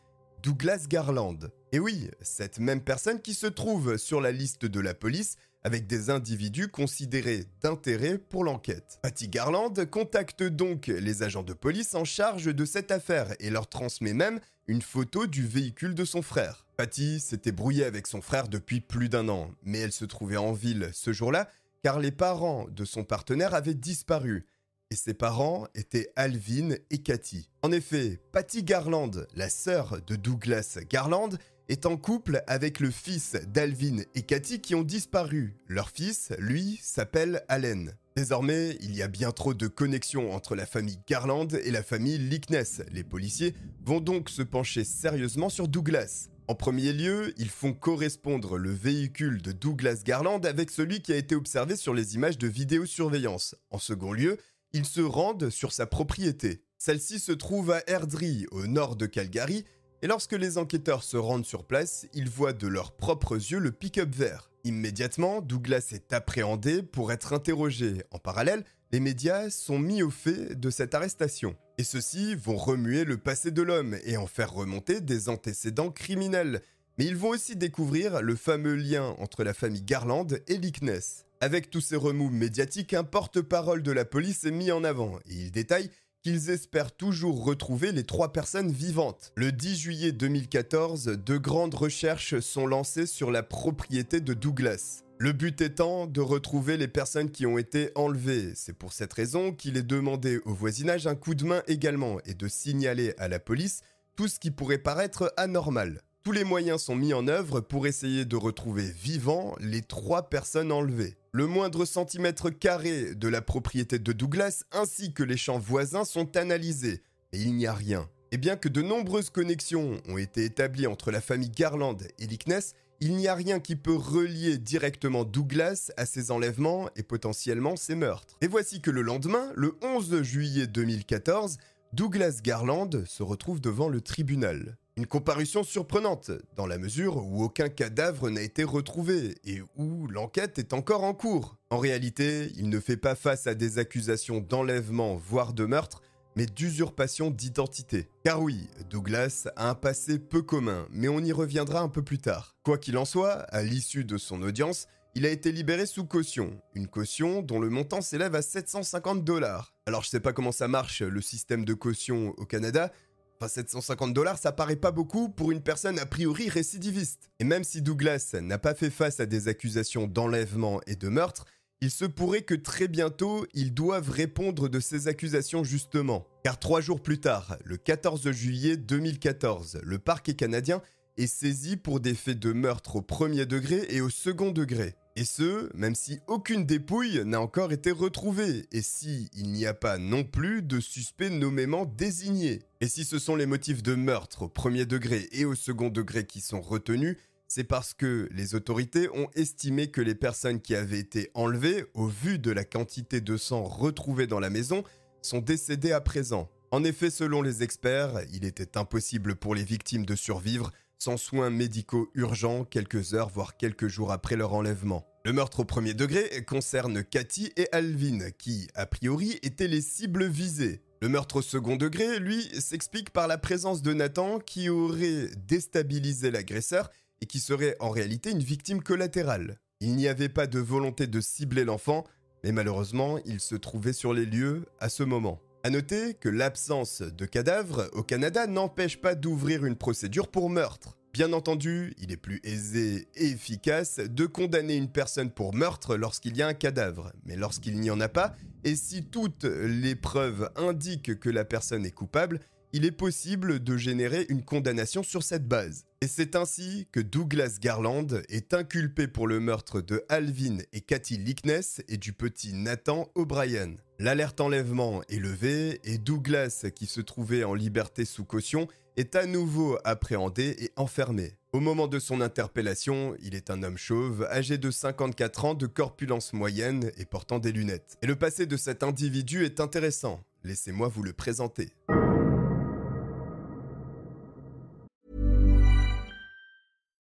Douglas 0.43 0.87
Garland. 0.89 1.39
Et 1.73 1.79
oui, 1.79 2.11
cette 2.23 2.59
même 2.59 2.81
personne 2.81 3.21
qui 3.21 3.35
se 3.35 3.47
trouve 3.47 3.99
sur 3.99 4.23
la 4.23 4.33
liste 4.33 4.65
de 4.65 4.81
la 4.81 4.95
police 4.95 5.37
avec 5.63 5.87
des 5.87 6.09
individus 6.09 6.69
considérés 6.69 7.45
d'intérêt 7.61 8.17
pour 8.17 8.45
l'enquête. 8.45 8.99
Patty 9.03 9.29
Garland 9.29 9.75
contacte 9.91 10.43
donc 10.43 10.87
les 10.87 11.23
agents 11.23 11.43
de 11.43 11.53
police 11.53 11.95
en 11.95 12.05
charge 12.05 12.55
de 12.55 12.65
cette 12.65 12.91
affaire 12.91 13.35
et 13.41 13.51
leur 13.51 13.69
transmet 13.69 14.15
même 14.15 14.41
une 14.69 14.83
photo 14.83 15.27
du 15.27 15.47
véhicule 15.47 15.95
de 15.95 16.05
son 16.05 16.23
frère. 16.23 16.65
Patty 16.77 17.21
s'était 17.21 17.53
brouillée 17.53 17.85
avec 17.85 18.07
son 18.07 18.23
frère 18.23 18.49
depuis 18.49 18.81
plus 18.81 19.09
d'un 19.09 19.29
an, 19.29 19.51
mais 19.65 19.81
elle 19.81 19.93
se 19.93 20.05
trouvait 20.05 20.37
en 20.37 20.53
ville 20.53 20.91
ce 20.93 21.13
jour-là 21.13 21.51
car 21.83 22.01
les 22.01 22.11
parents 22.11 22.67
de 22.71 22.85
son 22.85 23.05
partenaire 23.05 23.55
avaient 23.55 23.75
disparu. 23.75 24.47
Et 24.91 24.97
ses 24.97 25.15
parents 25.15 25.67
étaient 25.75 26.11
Alvin 26.17 26.71
et 26.91 26.99
Cathy. 26.99 27.51
En 27.63 27.73
effet, 27.73 28.21
Patty 28.33 28.63
Garland, 28.63 29.11
la 29.35 29.51
sœur 29.51 30.01
de 30.07 30.17
Douglas 30.17 30.79
Garland, 30.89 31.31
est 31.69 31.85
en 31.85 31.99
couple 31.99 32.43
avec 32.47 32.81
le 32.81 32.91
fils 32.91 33.37
d'Alvin 33.49 33.99
et 34.15 34.23
Cathy 34.23 34.61
qui 34.61 34.75
ont 34.75 34.83
disparu. 34.83 35.57
Leur 35.67 35.91
fils, 35.91 36.33
lui, 36.39 36.81
s'appelle 36.83 37.45
Allen. 37.49 37.93
Désormais, 38.17 38.77
il 38.81 38.97
y 38.97 39.03
a 39.03 39.09
bien 39.09 39.31
trop 39.31 39.55
de 39.55 39.69
connexions 39.69 40.33
entre 40.33 40.57
la 40.57 40.67
famille 40.67 40.99
Garland 41.07 41.49
et 41.63 41.71
la 41.71 41.83
famille 41.83 42.19
Lickness. 42.19 42.83
Les 42.91 43.05
policiers 43.05 43.55
vont 43.85 44.01
donc 44.01 44.31
se 44.31 44.43
pencher 44.43 44.85
sérieusement 44.85 45.51
sur 45.51 45.69
Douglas. 45.69 46.29
En 46.49 46.55
premier 46.55 46.95
lieu, 46.95 47.35
ils 47.37 47.51
font 47.51 47.75
correspondre 47.75 48.57
le 48.57 48.71
véhicule 48.71 49.43
de 49.43 49.53
Douglas 49.53 50.01
Garland 50.03 50.41
avec 50.41 50.71
celui 50.71 51.03
qui 51.03 51.13
a 51.13 51.17
été 51.17 51.35
observé 51.35 51.77
sur 51.77 51.93
les 51.93 52.15
images 52.15 52.39
de 52.39 52.49
vidéosurveillance. 52.49 53.55
En 53.71 53.79
second 53.79 54.15
lieu, 54.15 54.39
ils 54.73 54.87
se 54.87 55.03
rendent 55.03 55.51
sur 55.51 55.73
sa 55.73 55.85
propriété. 55.85 56.63
Celle-ci 56.79 57.19
se 57.19 57.33
trouve 57.33 57.71
à 57.71 57.83
Airdrie, 57.87 58.47
au 58.51 58.67
nord 58.67 58.97
de 58.97 59.05
Calgary, 59.05 59.67
et 60.01 60.07
lorsque 60.07 60.33
les 60.33 60.57
enquêteurs 60.57 61.03
se 61.03 61.19
rendent 61.19 61.45
sur 61.45 61.67
place, 61.67 62.07
ils 62.15 62.31
voient 62.31 62.55
de 62.55 62.67
leurs 62.67 62.93
propres 62.93 63.37
yeux 63.37 63.59
le 63.59 63.73
pick-up 63.73 64.15
vert. 64.15 64.51
Immédiatement, 64.65 65.43
Douglas 65.43 65.91
est 65.93 66.15
appréhendé 66.15 66.83
pour 66.83 67.13
être 67.13 67.35
interrogé. 67.35 68.05
En 68.11 68.19
parallèle, 68.19 68.65
les 68.91 69.01
médias 69.01 69.51
sont 69.51 69.79
mis 69.79 70.03
au 70.03 70.09
fait 70.09 70.59
de 70.59 70.71
cette 70.71 70.95
arrestation. 70.95 71.57
Et 71.81 71.85
ceux-ci 71.85 72.35
vont 72.35 72.57
remuer 72.57 73.05
le 73.05 73.19
passé 73.19 73.53
de 73.53 73.63
l'homme 73.63 73.97
et 74.05 74.17
en 74.17 74.27
faire 74.27 74.53
remonter 74.53 75.01
des 75.01 75.29
antécédents 75.29 75.93
criminels. 75.93 76.61
Mais 76.99 77.07
ils 77.07 77.17
vont 77.17 77.29
aussi 77.29 77.55
découvrir 77.55 78.21
le 78.21 78.35
fameux 78.35 78.75
lien 78.75 79.15
entre 79.21 79.45
la 79.45 79.55
famille 79.55 79.83
Garland 79.83 80.27
et 80.49 80.59
Lickness. 80.59 81.25
Avec 81.41 81.71
tous 81.71 81.81
ces 81.81 81.95
remous 81.95 82.31
médiatiques, 82.31 82.95
un 82.95 83.05
porte-parole 83.05 83.85
de 83.85 83.93
la 83.93 84.05
police 84.05 84.43
est 84.43 84.51
mis 84.51 84.73
en 84.73 84.83
avant 84.83 85.21
et 85.29 85.35
il 85.35 85.53
détaille 85.53 85.89
qu'ils 86.25 86.51
espèrent 86.51 86.91
toujours 86.91 87.45
retrouver 87.45 87.93
les 87.93 88.03
trois 88.03 88.33
personnes 88.33 88.73
vivantes. 88.73 89.31
Le 89.37 89.53
10 89.53 89.79
juillet 89.79 90.11
2014, 90.11 91.05
de 91.05 91.37
grandes 91.37 91.75
recherches 91.75 92.41
sont 92.41 92.67
lancées 92.67 93.07
sur 93.07 93.31
la 93.31 93.45
propriété 93.45 94.21
de 94.21 94.35
Douglas. 94.35 95.05
Le 95.21 95.33
but 95.33 95.61
étant 95.63 96.07
de 96.07 96.21
retrouver 96.21 96.77
les 96.77 96.87
personnes 96.87 97.33
qui 97.33 97.45
ont 97.45 97.59
été 97.59 97.91
enlevées. 97.97 98.53
C'est 98.55 98.73
pour 98.73 98.93
cette 98.93 99.13
raison 99.13 99.53
qu'il 99.53 99.77
est 99.77 99.83
demandé 99.83 100.39
au 100.45 100.55
voisinage 100.55 101.09
un 101.09 101.17
coup 101.17 101.35
de 101.35 101.45
main 101.45 101.61
également 101.67 102.21
et 102.25 102.35
de 102.35 102.47
signaler 102.47 103.15
à 103.19 103.27
la 103.27 103.41
police 103.41 103.81
tout 104.15 104.29
ce 104.29 104.39
qui 104.39 104.53
pourrait 104.53 104.79
paraître 104.79 105.35
anormal. 105.37 106.03
Tous 106.23 106.31
les 106.31 106.45
moyens 106.45 106.83
sont 106.83 106.95
mis 106.95 107.15
en 107.15 107.27
œuvre 107.27 107.61
pour 107.61 107.89
essayer 107.89 108.27
de 108.27 108.37
retrouver 108.37 108.85
vivants 108.85 109.57
les 109.59 109.83
trois 109.83 110.31
personnes 110.31 110.71
enlevées. 110.71 111.17
Le 111.33 111.49
moindre 111.49 111.85
centimètre 111.85 112.51
carré 112.51 113.17
de 113.17 113.27
la 113.27 113.43
propriété 113.43 113.99
de 113.99 114.13
Douglas 114.13 114.63
ainsi 114.71 115.13
que 115.13 115.25
les 115.25 115.37
champs 115.37 115.59
voisins 115.59 116.05
sont 116.05 116.37
analysés, 116.37 117.03
mais 117.33 117.41
il 117.41 117.57
n'y 117.57 117.67
a 117.67 117.75
rien. 117.75 118.09
Et 118.31 118.37
bien 118.37 118.55
que 118.55 118.69
de 118.69 118.83
nombreuses 118.83 119.31
connexions 119.31 120.01
ont 120.09 120.19
été 120.19 120.45
établies 120.45 120.87
entre 120.87 121.11
la 121.11 121.21
famille 121.21 121.51
Garland 121.51 121.97
et 122.21 122.27
Lickness, 122.29 122.75
il 123.01 123.17
n'y 123.17 123.29
a 123.29 123.35
rien 123.35 123.61
qui 123.61 123.77
peut 123.77 123.95
relier 123.95 124.59
directement 124.59 125.25
Douglas 125.25 125.93
à 125.97 126.07
ses 126.07 126.31
enlèvements 126.31 126.89
et 126.97 127.03
potentiellement 127.03 127.77
ses 127.77 127.95
meurtres. 127.95 128.37
Et 128.41 128.49
voici 128.49 128.81
que 128.81 128.91
le 128.91 129.03
lendemain, 129.03 129.53
le 129.55 129.77
11 129.83 130.23
juillet 130.23 130.67
2014, 130.67 131.59
Douglas 131.93 132.41
Garland 132.43 132.91
se 133.07 133.23
retrouve 133.23 133.61
devant 133.61 133.89
le 133.89 134.01
tribunal. 134.01 134.77
Une 134.97 135.07
comparution 135.07 135.63
surprenante, 135.63 136.33
dans 136.57 136.67
la 136.67 136.77
mesure 136.77 137.25
où 137.25 137.45
aucun 137.45 137.69
cadavre 137.69 138.31
n'a 138.31 138.43
été 138.43 138.65
retrouvé 138.65 139.37
et 139.45 139.63
où 139.77 140.09
l'enquête 140.09 140.59
est 140.59 140.73
encore 140.73 141.05
en 141.05 141.15
cours. 141.15 141.57
En 141.71 141.79
réalité, 141.79 142.51
il 142.57 142.69
ne 142.69 142.81
fait 142.81 142.97
pas 142.97 143.15
face 143.15 143.47
à 143.47 143.55
des 143.55 143.79
accusations 143.79 144.41
d'enlèvement, 144.41 145.15
voire 145.15 145.53
de 145.53 145.67
meurtre, 145.67 146.03
mais 146.39 146.47
d'usurpation 146.47 147.33
d'identité. 147.33 148.07
Car 148.23 148.41
oui, 148.41 148.69
Douglas 148.91 149.49
a 149.57 149.71
un 149.71 149.75
passé 149.75 150.21
peu 150.21 150.41
commun, 150.41 150.87
mais 150.93 151.09
on 151.09 151.19
y 151.19 151.33
reviendra 151.33 151.81
un 151.81 151.89
peu 151.89 152.05
plus 152.05 152.19
tard. 152.19 152.55
Quoi 152.63 152.79
qu'il 152.79 152.97
en 152.97 153.05
soit, 153.05 153.41
à 153.51 153.65
l'issue 153.65 154.05
de 154.05 154.17
son 154.19 154.41
audience, 154.43 154.87
il 155.17 155.27
a 155.27 155.31
été 155.31 155.51
libéré 155.51 155.85
sous 155.85 156.05
caution, 156.05 156.53
une 156.77 156.87
caution 156.87 157.43
dont 157.43 157.59
le 157.59 157.71
montant 157.71 158.03
s'élève 158.03 158.37
à 158.37 158.43
750 158.43 159.25
dollars. 159.25 159.75
Alors 159.87 160.05
je 160.05 160.11
sais 160.11 160.21
pas 160.21 160.33
comment 160.33 160.53
ça 160.53 160.69
marche 160.69 161.03
le 161.03 161.21
système 161.21 161.65
de 161.65 161.75
caution 161.75 162.35
au 162.37 162.45
Canada, 162.45 162.93
Enfin, 163.41 163.49
750 163.49 164.13
dollars, 164.15 164.37
ça 164.37 164.51
paraît 164.51 164.75
pas 164.75 164.91
beaucoup 164.91 165.29
pour 165.29 165.53
une 165.53 165.63
personne 165.63 166.01
a 166.01 166.07
priori 166.07 166.49
récidiviste. 166.49 167.31
Et 167.39 167.45
même 167.45 167.63
si 167.63 167.83
Douglas 167.83 168.35
n'a 168.41 168.59
pas 168.59 168.75
fait 168.75 168.91
face 168.91 169.21
à 169.21 169.27
des 169.27 169.47
accusations 169.47 170.09
d'enlèvement 170.09 170.81
et 170.89 170.97
de 170.97 171.09
meurtre, 171.09 171.45
il 171.81 171.91
se 171.91 172.05
pourrait 172.05 172.43
que 172.43 172.55
très 172.55 172.89
bientôt, 172.89 173.47
ils 173.55 173.73
doivent 173.73 174.11
répondre 174.11 174.69
de 174.69 174.81
ces 174.81 175.07
accusations 175.07 175.63
justement. 175.63 176.27
Car 176.43 176.59
trois 176.59 176.81
jours 176.81 177.01
plus 177.01 177.21
tard, 177.21 177.57
le 177.65 177.77
14 177.77 178.31
juillet 178.33 178.77
2014, 178.77 179.81
le 179.85 179.99
parquet 179.99 180.35
canadien 180.35 180.83
est 181.17 181.29
saisi 181.29 181.77
pour 181.77 182.01
des 182.01 182.15
faits 182.15 182.39
de 182.39 182.53
meurtre 182.53 182.97
au 182.97 183.03
premier 183.03 183.47
degré 183.47 183.87
et 183.91 184.01
au 184.01 184.11
second 184.11 184.51
degré. 184.51 184.95
Et 185.15 185.25
ce, 185.25 185.69
même 185.77 185.97
si 185.97 186.21
aucune 186.29 186.65
dépouille 186.65 187.23
n'a 187.25 187.41
encore 187.41 187.73
été 187.73 187.91
retrouvée, 187.91 188.67
et 188.71 188.83
si 188.83 189.29
il 189.35 189.51
n'y 189.51 189.67
a 189.67 189.75
pas 189.75 189.99
non 189.99 190.23
plus 190.23 190.63
de 190.63 190.79
suspect 190.79 191.31
nommément 191.31 191.87
désigné. 191.87 192.63
Et 192.81 192.87
si 192.87 193.05
ce 193.05 193.19
sont 193.19 193.35
les 193.35 193.47
motifs 193.47 193.83
de 193.83 193.97
meurtre 193.97 194.43
au 194.43 194.49
premier 194.49 194.87
degré 194.87 195.29
et 195.33 195.45
au 195.45 195.57
second 195.57 195.89
degré 195.89 196.25
qui 196.25 196.41
sont 196.41 196.61
retenus, 196.61 197.17
c'est 197.49 197.65
parce 197.65 197.95
que 197.95 198.29
les 198.31 198.55
autorités 198.55 199.09
ont 199.15 199.29
estimé 199.35 199.91
que 199.91 200.03
les 200.03 200.15
personnes 200.15 200.61
qui 200.61 200.75
avaient 200.75 200.99
été 200.99 201.31
enlevées, 201.33 201.87
au 201.95 202.07
vu 202.07 202.39
de 202.39 202.51
la 202.51 202.65
quantité 202.65 203.23
de 203.23 203.37
sang 203.39 203.65
retrouvée 203.65 204.27
dans 204.27 204.39
la 204.39 204.51
maison, 204.51 204.85
sont 205.23 205.41
décédées 205.41 205.93
à 205.93 206.03
présent. 206.03 206.51
En 206.71 206.85
effet, 206.85 207.09
selon 207.09 207.41
les 207.41 207.63
experts, 207.63 208.21
il 208.33 208.45
était 208.45 208.77
impossible 208.77 209.35
pour 209.35 209.55
les 209.55 209.65
victimes 209.65 210.05
de 210.05 210.15
survivre 210.15 210.71
sans 210.99 211.17
soins 211.17 211.49
médicaux 211.49 212.11
urgents 212.15 212.65
quelques 212.65 213.15
heures 213.15 213.31
voire 213.31 213.57
quelques 213.57 213.89
jours 213.89 214.13
après 214.13 214.37
leur 214.37 214.53
enlèvement. 214.53 215.07
Le 215.25 215.33
meurtre 215.33 215.61
au 215.61 215.65
premier 215.65 215.95
degré 215.95 216.45
concerne 216.47 217.03
Cathy 217.03 217.53
et 217.57 217.69
Alvin, 217.73 218.31
qui, 218.37 218.69
a 218.75 218.85
priori, 218.85 219.39
étaient 219.43 219.69
les 219.69 219.81
cibles 219.81 220.27
visées. 220.27 220.83
Le 221.01 221.09
meurtre 221.09 221.37
au 221.37 221.43
second 221.43 221.77
degré, 221.77 222.19
lui, 222.19 222.43
s'explique 222.61 223.11
par 223.11 223.29
la 223.29 223.39
présence 223.39 223.83
de 223.83 223.95
Nathan 223.95 224.39
qui 224.39 224.69
aurait 224.69 225.29
déstabilisé 225.47 226.31
l'agresseur 226.31 226.91
et 227.21 227.27
qui 227.27 227.41
serait 227.41 227.77
en 227.81 227.91
réalité 227.91 228.31
une 228.31 228.43
victime 228.43 228.83
collatérale. 228.83 229.59
Il 229.81 229.95
n'y 229.95 230.09
avait 230.09 230.29
pas 230.29 230.47
de 230.47 230.59
volonté 230.59 231.07
de 231.07 231.21
cibler 231.21 231.65
l'enfant, 231.65 232.05
mais 232.45 232.53
malheureusement, 232.53 233.19
il 233.25 233.41
se 233.41 233.55
trouvait 233.55 233.93
sur 233.93 234.13
les 234.13 234.27
lieux 234.27 234.67
à 234.81 234.89
ce 234.89 235.03
moment. 235.03 235.41
A 235.65 235.71
noter 235.71 236.15
que 236.15 236.29
l'absence 236.29 237.03
de 237.03 237.27
cadavre 237.27 237.89
au 237.93 238.03
Canada 238.03 238.47
n'empêche 238.47 239.01
pas 239.01 239.15
d'ouvrir 239.15 239.65
une 239.65 239.77
procédure 239.77 240.29
pour 240.29 240.51
meurtre. 240.51 240.97
Bien 241.13 241.33
entendu, 241.33 241.95
il 241.99 242.13
est 242.13 242.17
plus 242.17 242.41
aisé 242.45 243.09
et 243.17 243.27
efficace 243.27 243.97
de 243.99 244.27
condamner 244.27 244.77
une 244.77 244.91
personne 244.91 245.31
pour 245.31 245.55
meurtre 245.55 245.97
lorsqu'il 245.97 246.37
y 246.37 246.43
a 246.43 246.47
un 246.47 246.55
cadavre, 246.55 247.13
mais 247.25 247.35
lorsqu'il 247.35 247.81
n'y 247.81 247.91
en 247.91 248.01
a 248.01 248.09
pas, 248.09 248.37
et 248.63 248.77
si 248.77 249.05
toutes 249.05 249.45
les 249.45 249.97
preuves 249.97 250.51
indiquent 250.55 251.19
que 251.19 251.31
la 251.31 251.45
personne 251.45 251.85
est 251.87 251.91
coupable, 251.91 252.41
il 252.73 252.85
est 252.85 252.93
possible 252.93 253.63
de 253.63 253.77
générer 253.77 254.27
une 254.29 254.45
condamnation 254.45 255.03
sur 255.03 255.23
cette 255.23 255.47
base. 255.47 255.87
Et 256.01 256.07
c'est 256.07 256.37
ainsi 256.37 256.87
que 256.93 257.01
Douglas 257.01 257.59
Garland 257.61 258.07
est 258.29 258.55
inculpé 258.55 259.09
pour 259.09 259.27
le 259.27 259.41
meurtre 259.41 259.81
de 259.81 260.05
Alvin 260.09 260.59
et 260.73 260.81
Cathy 260.81 261.17
Lickness 261.17 261.83
et 261.89 261.97
du 261.97 262.13
petit 262.13 262.53
Nathan 262.53 263.11
O'Brien. 263.15 263.75
L'alerte 263.99 264.41
enlèvement 264.41 265.03
est 265.09 265.19
levée 265.19 265.81
et 265.85 265.99
Douglas, 265.99 266.67
qui 266.75 266.87
se 266.87 267.01
trouvait 267.01 267.45
en 267.45 267.55
liberté 267.55 268.05
sous 268.05 268.25
caution, 268.25 268.69
est 268.97 269.17
à 269.17 269.27
nouveau 269.27 269.79
appréhendé 269.85 270.57
et 270.59 270.71
enfermé. 270.77 271.33
Au 271.53 271.61
moment 271.61 271.87
de 271.87 271.99
son 271.99 272.21
interpellation, 272.21 273.17
il 273.23 273.35
est 273.35 273.51
un 273.51 273.63
homme 273.63 273.79
chauve, 273.79 274.27
âgé 274.31 274.59
de 274.59 274.71
54 274.71 275.45
ans, 275.47 275.55
de 275.55 275.67
corpulence 275.67 276.33
moyenne 276.33 276.91
et 276.97 277.07
portant 277.07 277.39
des 277.39 277.53
lunettes. 277.53 277.97
Et 278.03 278.07
le 278.07 278.17
passé 278.17 278.47
de 278.47 278.57
cet 278.57 278.83
individu 278.83 279.45
est 279.45 279.61
intéressant. 279.61 280.21
Laissez-moi 280.45 280.89
vous 280.89 281.03
le 281.03 281.13
présenter. 281.13 281.71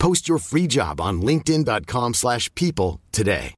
Post 0.00 0.26
your 0.26 0.40
free 0.40 0.66
job 0.66 1.00
on 1.00 1.20
linkedin.com/people 1.20 2.14
slash 2.14 2.48
people 2.54 2.98
today. 3.12 3.54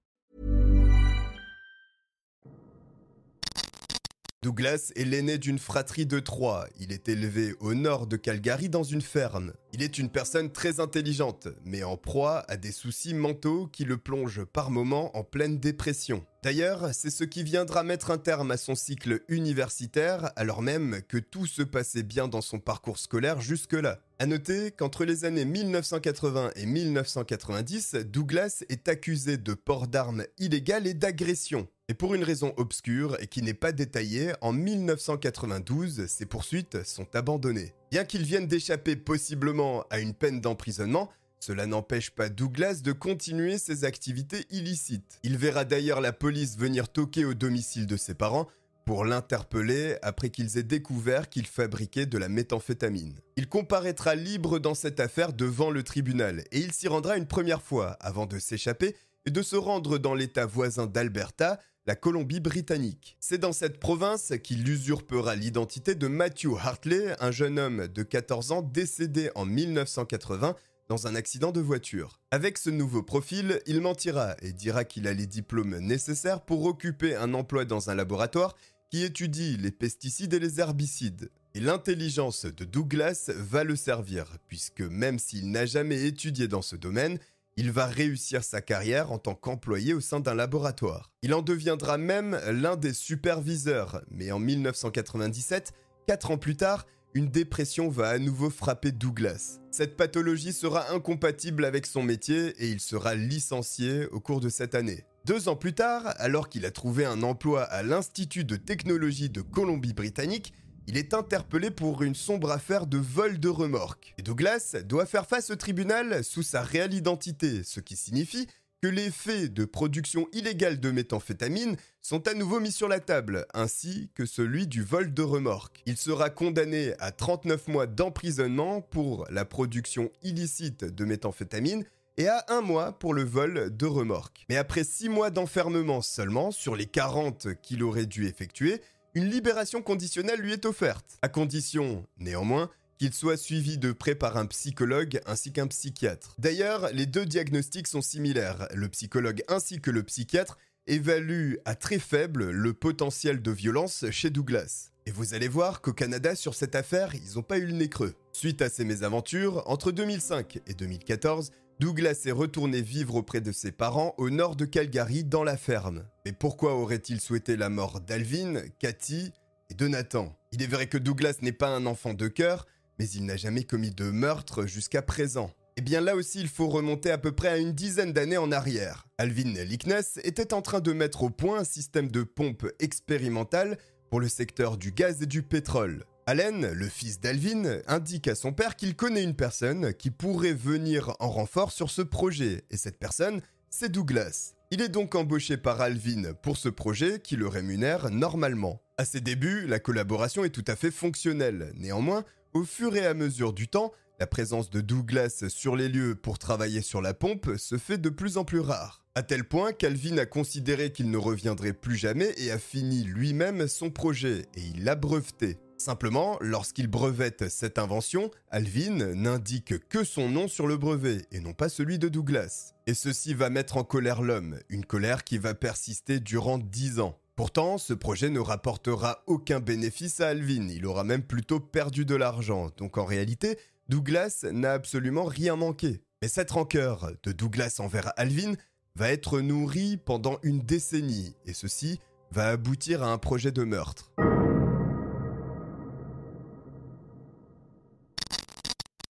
Douglas 4.43 4.91
est 4.97 5.05
l'aîné 5.05 5.39
d'une 5.39 5.61
fratrie 5.61 6.05
de 6.05 6.19
trois. 6.19 6.67
Il 6.81 6.91
est 6.91 7.09
élevé 7.09 7.55
au 7.61 7.75
nord 7.75 8.09
de 8.09 8.17
Calgary 8.17 8.69
dans 8.69 8.83
une 8.83 9.01
ferme. 9.01 9.53
Il 9.73 9.85
est 9.85 9.99
une 9.99 10.09
personne 10.09 10.51
très 10.51 10.81
intelligente, 10.81 11.47
mais 11.65 11.85
en 11.85 11.97
proie 11.97 12.43
à 12.49 12.57
des 12.57 12.73
soucis 12.73 13.15
mentaux 13.15 13.69
qui 13.69 13.85
le 13.85 13.99
plongent 13.99 14.45
par 14.53 14.73
moments 14.73 15.17
en 15.17 15.23
pleine 15.23 15.61
dépression. 15.61 16.27
D'ailleurs, 16.43 16.93
c'est 16.93 17.11
ce 17.11 17.23
qui 17.23 17.45
viendra 17.45 17.85
mettre 17.85 18.11
un 18.11 18.19
terme 18.19 18.51
à 18.51 18.57
son 18.57 18.75
cycle 18.75 19.21
universitaire, 19.29 20.33
alors 20.35 20.61
même 20.61 21.01
que 21.07 21.19
tout 21.19 21.47
se 21.47 21.63
passait 21.63 22.03
bien 22.03 22.27
dans 22.27 22.41
son 22.41 22.59
parcours 22.59 22.99
scolaire 22.99 23.41
jusque-là. 23.41 24.01
A 24.19 24.27
noter 24.27 24.73
qu'entre 24.73 25.05
les 25.05 25.25
années 25.25 25.45
1980 25.45 26.51
et 26.57 26.67
1990, 26.67 27.95
Douglas 28.07 28.65
est 28.69 28.89
accusé 28.89 29.37
de 29.37 29.55
port 29.55 29.87
d'armes 29.87 30.25
illégales 30.39 30.89
et 30.89 30.95
d'agression. 30.95 31.69
Et 31.89 31.95
pour 31.95 32.13
une 32.15 32.25
raison 32.25 32.55
obscure 32.57 33.17
et 33.21 33.29
qui 33.29 33.43
n'est 33.43 33.55
pas 33.55 33.71
détaillée, 33.71 34.33
en 34.41 34.53
1992, 34.53 36.07
ces 36.07 36.27
poursuites 36.27 36.85
sont 36.85 37.07
abandonnées. 37.15 37.73
Bien 37.93 38.05
qu'il 38.05 38.25
vienne 38.25 38.49
d'échapper 38.49 38.97
possiblement 38.97 39.85
à 39.91 40.01
une 40.01 40.15
peine 40.15 40.41
d'emprisonnement, 40.41 41.09
cela 41.43 41.67
n'empêche 41.67 42.11
pas 42.11 42.29
Douglas 42.29 42.83
de 42.85 42.93
continuer 42.93 43.59
ses 43.59 43.85
activités 43.85 44.47
illicites. 44.51 45.19
Il 45.25 45.37
verra 45.37 45.65
d'ailleurs 45.65 46.01
la 46.01 46.13
police 46.13 46.57
venir 46.57 46.89
toquer 46.89 47.25
au 47.25 47.35
domicile 47.35 47.89
de 47.89 47.97
ses 47.97 48.15
parents 48.15 48.47
pour 48.85 49.05
l'interpeller 49.05 49.97
après 50.03 50.31
qu'ils 50.31 50.57
aient 50.57 50.63
découvert 50.63 51.29
qu'il 51.29 51.47
fabriquait 51.47 52.07
de 52.07 52.17
la 52.17 52.29
méthamphétamine. 52.29 53.19
Il 53.35 53.49
comparaîtra 53.49 54.15
libre 54.15 54.61
dans 54.61 54.75
cette 54.75 55.01
affaire 55.01 55.33
devant 55.33 55.71
le 55.71 55.83
tribunal 55.83 56.45
et 56.53 56.61
il 56.61 56.73
s'y 56.73 56.87
rendra 56.87 57.17
une 57.17 57.27
première 57.27 57.63
fois 57.63 57.97
avant 57.99 58.27
de 58.27 58.39
s'échapper 58.39 58.95
et 59.27 59.33
de 59.33 59.43
se 59.43 59.57
rendre 59.57 59.99
dans 59.99 60.15
l'état 60.15 60.47
voisin 60.47 60.87
d'Alberta, 60.87 61.59
la 61.87 61.97
Colombie-Britannique. 61.97 63.17
C'est 63.19 63.39
dans 63.39 63.53
cette 63.53 63.81
province 63.81 64.33
qu'il 64.45 64.69
usurpera 64.69 65.35
l'identité 65.35 65.97
de 65.97 66.07
Matthew 66.07 66.57
Hartley, 66.57 67.17
un 67.19 67.33
jeune 67.33 67.59
homme 67.59 67.89
de 67.89 68.05
14 68.05 68.53
ans 68.53 68.63
décédé 68.63 69.33
en 69.35 69.45
1980 69.45 70.55
dans 70.89 71.07
un 71.07 71.15
accident 71.15 71.53
de 71.53 71.61
voiture. 71.61 72.21
Avec 72.31 72.59
ce 72.59 72.71
nouveau 72.71 73.03
profil, 73.03 73.61
il 73.67 73.81
mentira 73.81 74.37
et 74.43 74.53
dira 74.53 74.85
qu'il 74.85 75.07
a 75.07 75.13
les 75.13 75.27
diplômes 75.27 75.79
nécessaires 75.79 76.43
pour 76.43 76.65
occuper 76.65 77.15
un 77.15 77.35
emploi 77.35 77.65
dans 77.65 77.91
un 77.91 77.95
laboratoire 77.95 78.55
qui 78.91 79.05
étudie 79.05 79.57
les 79.57 79.71
pesticides 79.71 80.35
et 80.35 80.39
les 80.39 80.61
herbicides. 80.61 81.31
Et 81.55 81.61
l'intelligence 81.61 82.45
de 82.45 82.65
Douglas 82.65 83.31
va 83.35 83.65
le 83.65 83.77
servir, 83.77 84.37
puisque 84.49 84.83
même 84.83 85.19
s'il 85.19 85.51
n'a 85.51 85.67
jamais 85.67 86.05
étudié 86.05 86.49
dans 86.49 86.63
ce 86.63 86.77
domaine, 86.77 87.19
il 87.57 87.71
va 87.71 87.87
réussir 87.87 88.43
sa 88.43 88.63
carrière 88.63 89.13
en 89.13 89.19
tant 89.19 89.35
qu'employé 89.35 89.95
au 89.95 90.01
sein 90.01 90.21
d'un 90.21 90.35
laboratoire. 90.35 91.11
Il 91.23 91.35
en 91.35 91.43
deviendra 91.43 91.99
même 91.99 92.39
l'un 92.51 92.77
des 92.77 92.95
superviseurs, 92.95 94.03
mais 94.11 94.33
en 94.33 94.39
1997, 94.39 95.73
quatre 96.07 96.31
ans 96.31 96.39
plus 96.39 96.57
tard, 96.57 96.87
une 97.15 97.29
dépression 97.29 97.89
va 97.89 98.09
à 98.09 98.19
nouveau 98.19 98.51
frapper 98.51 98.93
Douglas. 98.93 99.59
Cette 99.71 99.97
pathologie 99.97 100.53
sera 100.53 100.93
incompatible 100.93 101.65
avec 101.65 101.87
son 101.87 102.03
métier 102.03 102.55
et 102.59 102.69
il 102.69 102.81
sera 102.81 103.15
licencié 103.15 104.07
au 104.07 104.21
cours 104.21 104.41
de 104.41 104.49
cette 104.49 104.75
année. 104.75 105.05
Deux 105.25 105.49
ans 105.49 105.57
plus 105.57 105.75
tard, 105.75 106.15
alors 106.19 106.49
qu'il 106.49 106.67
a 106.67 106.71
trouvé 106.71 107.05
un 107.05 107.23
emploi 107.23 107.63
à 107.63 107.83
l'Institut 107.83 108.45
de 108.45 108.57
technologie 108.57 109.31
de 109.31 109.41
Colombie-Britannique, 109.41 110.53
il 110.89 110.97
est 110.97 111.15
interpellé 111.15 111.71
pour 111.71 112.03
une 112.03 112.17
sombre 112.17 112.51
affaire 112.51 112.87
de 112.87 112.99
vol 112.99 113.39
de 113.39 113.49
remorque. 113.49 114.15
Et 114.19 114.23
Douglas 114.23 114.77
doit 114.85 115.07
faire 115.07 115.27
face 115.27 115.51
au 115.51 115.57
tribunal 115.57 116.25
sous 116.25 116.43
sa 116.43 116.63
réelle 116.63 116.95
identité, 116.95 117.63
ce 117.63 117.79
qui 117.79 117.95
signifie 117.95 118.49
que 118.83 118.89
les 118.89 119.13
faits 119.13 119.55
de 119.55 119.65
production 119.65 120.27
illégale 120.33 120.81
de 120.81 120.91
méthamphétamine 120.91 121.77
sont 122.01 122.27
à 122.27 122.35
nouveau 122.35 122.59
mis 122.59 122.73
sur 122.73 122.89
la 122.89 122.99
table, 122.99 123.47
ainsi 123.55 124.11
que 124.13 124.27
celui 124.27 124.67
du 124.67 124.83
vol 124.83 125.15
de 125.15 125.23
remorque. 125.23 125.83
Il 125.87 125.97
sera 125.97 126.31
condamné 126.31 126.93
à 126.99 127.13
39 127.13 127.69
mois 127.69 127.87
d'emprisonnement 127.87 128.81
pour 128.81 129.25
la 129.31 129.45
production 129.45 130.11
illicite 130.25 130.85
de 130.85 131.05
méthamphétamine 131.05 131.85
et 132.17 132.27
à 132.27 132.45
un 132.49 132.61
mois 132.61 132.99
pour 132.99 133.15
le 133.15 133.23
vol 133.23 133.75
de 133.75 133.87
remorque. 133.87 134.45
Mais 134.49 134.57
après 134.57 134.83
6 134.83 135.09
mois 135.09 135.31
d'enfermement 135.31 136.03
seulement, 136.03 136.51
sur 136.51 136.75
les 136.75 136.87
40 136.87 137.61
qu'il 137.63 137.85
aurait 137.85 138.07
dû 138.07 138.27
effectuer, 138.27 138.83
une 139.15 139.31
libération 139.31 139.81
conditionnelle 139.81 140.41
lui 140.41 140.55
est 140.55 140.67
offerte, 140.67 141.19
à 141.23 141.29
condition, 141.29 142.05
néanmoins, 142.19 142.69
qu'il 143.03 143.13
soit 143.13 143.37
suivi 143.37 143.79
de 143.79 143.91
près 143.91 144.15
par 144.15 144.37
un 144.37 144.47
psychologue 144.47 145.21
ainsi 145.27 145.51
qu'un 145.51 145.67
psychiatre. 145.67 146.37
D'ailleurs, 146.39 146.89
les 146.93 147.05
deux 147.05 147.27
diagnostics 147.27 147.89
sont 147.89 148.01
similaires. 148.01 148.69
Le 148.77 148.89
psychologue 148.89 149.43
ainsi 149.49 149.81
que 149.81 149.91
le 149.91 150.05
psychiatre 150.05 150.57
évaluent 150.87 151.59
à 151.65 151.75
très 151.75 151.99
faible 151.99 152.51
le 152.51 152.73
potentiel 152.73 153.43
de 153.43 153.51
violence 153.51 154.05
chez 154.13 154.31
Douglas. 154.31 154.93
Et 155.07 155.11
vous 155.11 155.35
allez 155.35 155.49
voir 155.49 155.81
qu'au 155.81 155.93
Canada, 155.93 156.37
sur 156.37 156.55
cette 156.55 156.77
affaire, 156.77 157.13
ils 157.17 157.35
n'ont 157.35 157.43
pas 157.43 157.59
eu 157.59 157.67
le 157.67 157.73
nez 157.73 157.89
creux. 157.89 158.15
Suite 158.33 158.63
à 158.63 158.69
ces 158.69 158.85
mésaventures, 158.85 159.65
entre 159.67 159.91
2005 159.91 160.61
et 160.65 160.75
2014, 160.75 161.51
Douglas 161.81 162.23
est 162.27 162.31
retourné 162.31 162.83
vivre 162.83 163.17
auprès 163.17 163.41
de 163.41 163.51
ses 163.51 163.73
parents 163.73 164.15
au 164.17 164.31
nord 164.31 164.55
de 164.55 164.65
Calgary 164.65 165.25
dans 165.25 165.43
la 165.43 165.57
ferme. 165.57 166.05
Mais 166.25 166.33
pourquoi 166.33 166.77
aurait-il 166.77 167.21
souhaité 167.21 167.57
la 167.57 167.69
mort 167.69 168.01
d'Alvin, 168.01 168.63
Cathy 168.79 169.33
et 169.71 169.75
de 169.75 169.89
Nathan? 169.89 170.39
Il 170.53 170.63
est 170.63 170.69
vrai 170.69 170.87
que 170.87 170.99
Douglas 170.99 171.39
n'est 171.43 171.51
pas 171.51 171.75
un 171.75 171.87
enfant 171.87 172.15
de 172.15 172.29
cœur, 172.29 172.69
mais 173.03 173.09
il 173.09 173.27
n'a 173.27 173.37
jamais 173.37 173.65
commis 173.65 173.91
de 173.91 174.13
meurtre 174.13 174.65
jusqu'à 174.65 175.03
présent. 175.03 175.51
Eh 175.77 175.81
bien 175.81 176.01
là 176.01 176.15
aussi, 176.15 176.39
il 176.39 176.47
faut 176.47 176.69
remonter 176.69 177.11
à 177.11 177.19
peu 177.19 177.33
près 177.33 177.49
à 177.49 177.57
une 177.57 177.73
dizaine 177.73 178.13
d'années 178.13 178.37
en 178.37 178.53
arrière. 178.53 179.09
Alvin 179.19 179.55
Lickness 179.65 180.21
était 180.23 180.55
en 180.55 180.63
train 180.63 180.79
de 180.79 180.93
mettre 180.93 181.25
au 181.25 181.31
point 181.31 181.59
un 181.59 181.65
système 181.65 182.13
de 182.13 182.23
pompe 182.23 182.65
expérimental 182.79 183.77
pour 184.09 184.21
le 184.21 184.29
secteur 184.29 184.77
du 184.77 184.93
gaz 184.93 185.21
et 185.21 185.27
du 185.27 185.43
pétrole. 185.43 186.05
Allen, 186.27 186.71
le 186.71 186.89
fils 186.89 187.19
d'Alvin, 187.19 187.81
indique 187.89 188.29
à 188.29 188.37
son 188.37 188.53
père 188.53 188.77
qu'il 188.77 188.95
connaît 188.95 189.25
une 189.25 189.35
personne 189.35 189.93
qui 189.95 190.13
pourrait 190.13 190.53
venir 190.53 191.17
en 191.19 191.29
renfort 191.29 191.73
sur 191.73 191.91
ce 191.91 192.03
projet, 192.03 192.63
et 192.71 192.77
cette 192.77 193.01
personne, 193.01 193.41
c'est 193.69 193.91
Douglas. 193.91 194.55
Il 194.71 194.81
est 194.81 194.89
donc 194.89 195.17
embauché 195.17 195.57
par 195.57 195.81
Alvin 195.81 196.35
pour 196.41 196.57
ce 196.57 196.69
projet 196.69 197.19
qui 197.19 197.35
le 197.35 197.49
rémunère 197.49 198.11
normalement. 198.11 198.81
À 198.97 199.05
ses 199.05 199.21
débuts, 199.21 199.67
la 199.67 199.81
collaboration 199.81 200.45
est 200.45 200.51
tout 200.51 200.65
à 200.69 200.77
fait 200.77 200.93
fonctionnelle. 200.93 201.73
Néanmoins, 201.75 202.25
au 202.55 202.65
fur 202.65 202.97
et 202.97 203.07
à 203.07 203.15
mesure 203.15 203.53
du 203.53 203.69
temps, 203.69 203.93
la 204.21 204.27
présence 204.27 204.71
de 204.71 204.81
Douglas 204.81 205.45
sur 205.49 205.75
les 205.75 205.89
lieux 205.89 206.15
pour 206.15 206.39
travailler 206.39 206.81
sur 206.81 207.01
la 207.03 207.15
pompe 207.15 207.57
se 207.57 207.79
fait 207.79 207.99
de 207.99 208.09
plus 208.09 208.37
en 208.37 208.45
plus 208.45 208.61
rare. 208.61 209.05
À 209.15 209.23
tel 209.23 209.45
point 209.45 209.73
qu'Alvin 209.73 210.17
a 210.19 210.27
considéré 210.27 210.93
qu'il 210.93 211.11
ne 211.11 211.17
reviendrait 211.17 211.73
plus 211.73 211.97
jamais 211.97 212.33
et 212.37 212.51
a 212.51 212.59
fini 212.59 213.03
lui-même 213.03 213.69
son 213.69 213.91
projet, 213.91 214.47
et 214.55 214.61
il 214.61 214.85
l'a 214.85 214.95
breveté. 214.95 215.59
Simplement, 215.77 216.39
lorsqu'il 216.41 216.87
brevette 216.87 217.49
cette 217.49 217.77
invention, 217.77 218.31
Alvin 218.51 219.15
n'indique 219.15 219.89
que 219.89 220.05
son 220.05 220.29
nom 220.29 220.47
sur 220.47 220.69
le 220.69 220.77
brevet 220.77 221.23
et 221.33 221.41
non 221.41 221.55
pas 221.55 221.69
celui 221.69 221.99
de 221.99 222.09
Douglas. 222.09 222.75
Et 222.87 222.95
ceci 222.95 223.35
va 223.35 223.51
mettre 223.51 223.77
en 223.77 223.83
colère 223.83 224.23
l'homme, 224.23 224.61
une 224.69 224.85
colère 224.85 225.25
qui 225.25 225.39
va 225.39 225.55
persister 225.55 226.21
durant 226.21 226.59
10 226.59 227.01
ans. 227.01 227.19
Pourtant, 227.43 227.77
ce 227.77 227.93
projet 227.93 228.31
ne 228.31 228.39
rapportera 228.39 229.25
aucun 229.27 229.59
bénéfice 229.59 230.21
à 230.21 230.29
Alvin, 230.29 230.69
il 230.69 230.87
aura 230.87 231.03
même 231.03 231.25
plutôt 231.25 231.59
perdu 231.59 232.05
de 232.05 232.15
l'argent, 232.15 232.71
donc 232.77 232.99
en 232.99 233.05
réalité, 233.05 233.59
Douglas 233.89 234.47
n'a 234.53 234.75
absolument 234.75 235.25
rien 235.25 235.57
manqué. 235.57 236.03
Mais 236.23 236.29
cette 236.29 236.53
rancœur 236.53 237.11
de 237.25 237.33
Douglas 237.33 237.79
envers 237.81 238.13
Alvin 238.17 238.53
va 238.95 239.11
être 239.11 239.41
nourrie 239.41 239.97
pendant 239.97 240.39
une 240.45 240.61
décennie, 240.61 241.35
et 241.45 241.53
ceci 241.53 241.99
va 242.31 242.51
aboutir 242.51 243.03
à 243.03 243.11
un 243.11 243.19
projet 243.19 243.51
de 243.51 243.65
meurtre. 243.65 244.13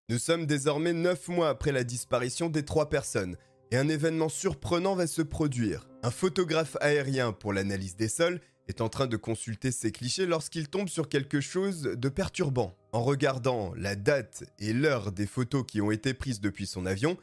Nous 0.07 0.19
sommes 0.19 0.45
désormais 0.45 0.93
9 0.93 1.27
mois 1.27 1.49
après 1.49 1.73
la 1.73 1.83
disparition 1.83 2.47
des 2.47 2.63
trois 2.63 2.89
personnes 2.89 3.35
et 3.71 3.77
un 3.77 3.87
événement 3.87 4.29
surprenant 4.29 4.95
va 4.95 5.07
se 5.07 5.21
produire. 5.21 5.87
Un 6.03 6.11
photographe 6.11 6.77
aérien 6.81 7.31
pour 7.31 7.53
l'analyse 7.53 7.95
des 7.95 8.09
sols 8.09 8.41
est 8.67 8.81
en 8.81 8.89
train 8.89 9.07
de 9.07 9.17
consulter 9.17 9.71
ses 9.71 9.91
clichés 9.91 10.25
lorsqu'il 10.25 10.67
tombe 10.67 10.89
sur 10.89 11.09
quelque 11.09 11.41
chose 11.41 11.81
de 11.81 12.09
perturbant. 12.09 12.75
En 12.91 13.03
regardant 13.03 13.73
la 13.75 13.95
date 13.95 14.43
et 14.59 14.73
l'heure 14.73 15.11
des 15.11 15.25
photos 15.25 15.63
qui 15.67 15.81
ont 15.81 15.91
été 15.91 16.13
prises 16.13 16.41
depuis 16.41 16.67
son 16.67 16.85
avion, 16.85 17.17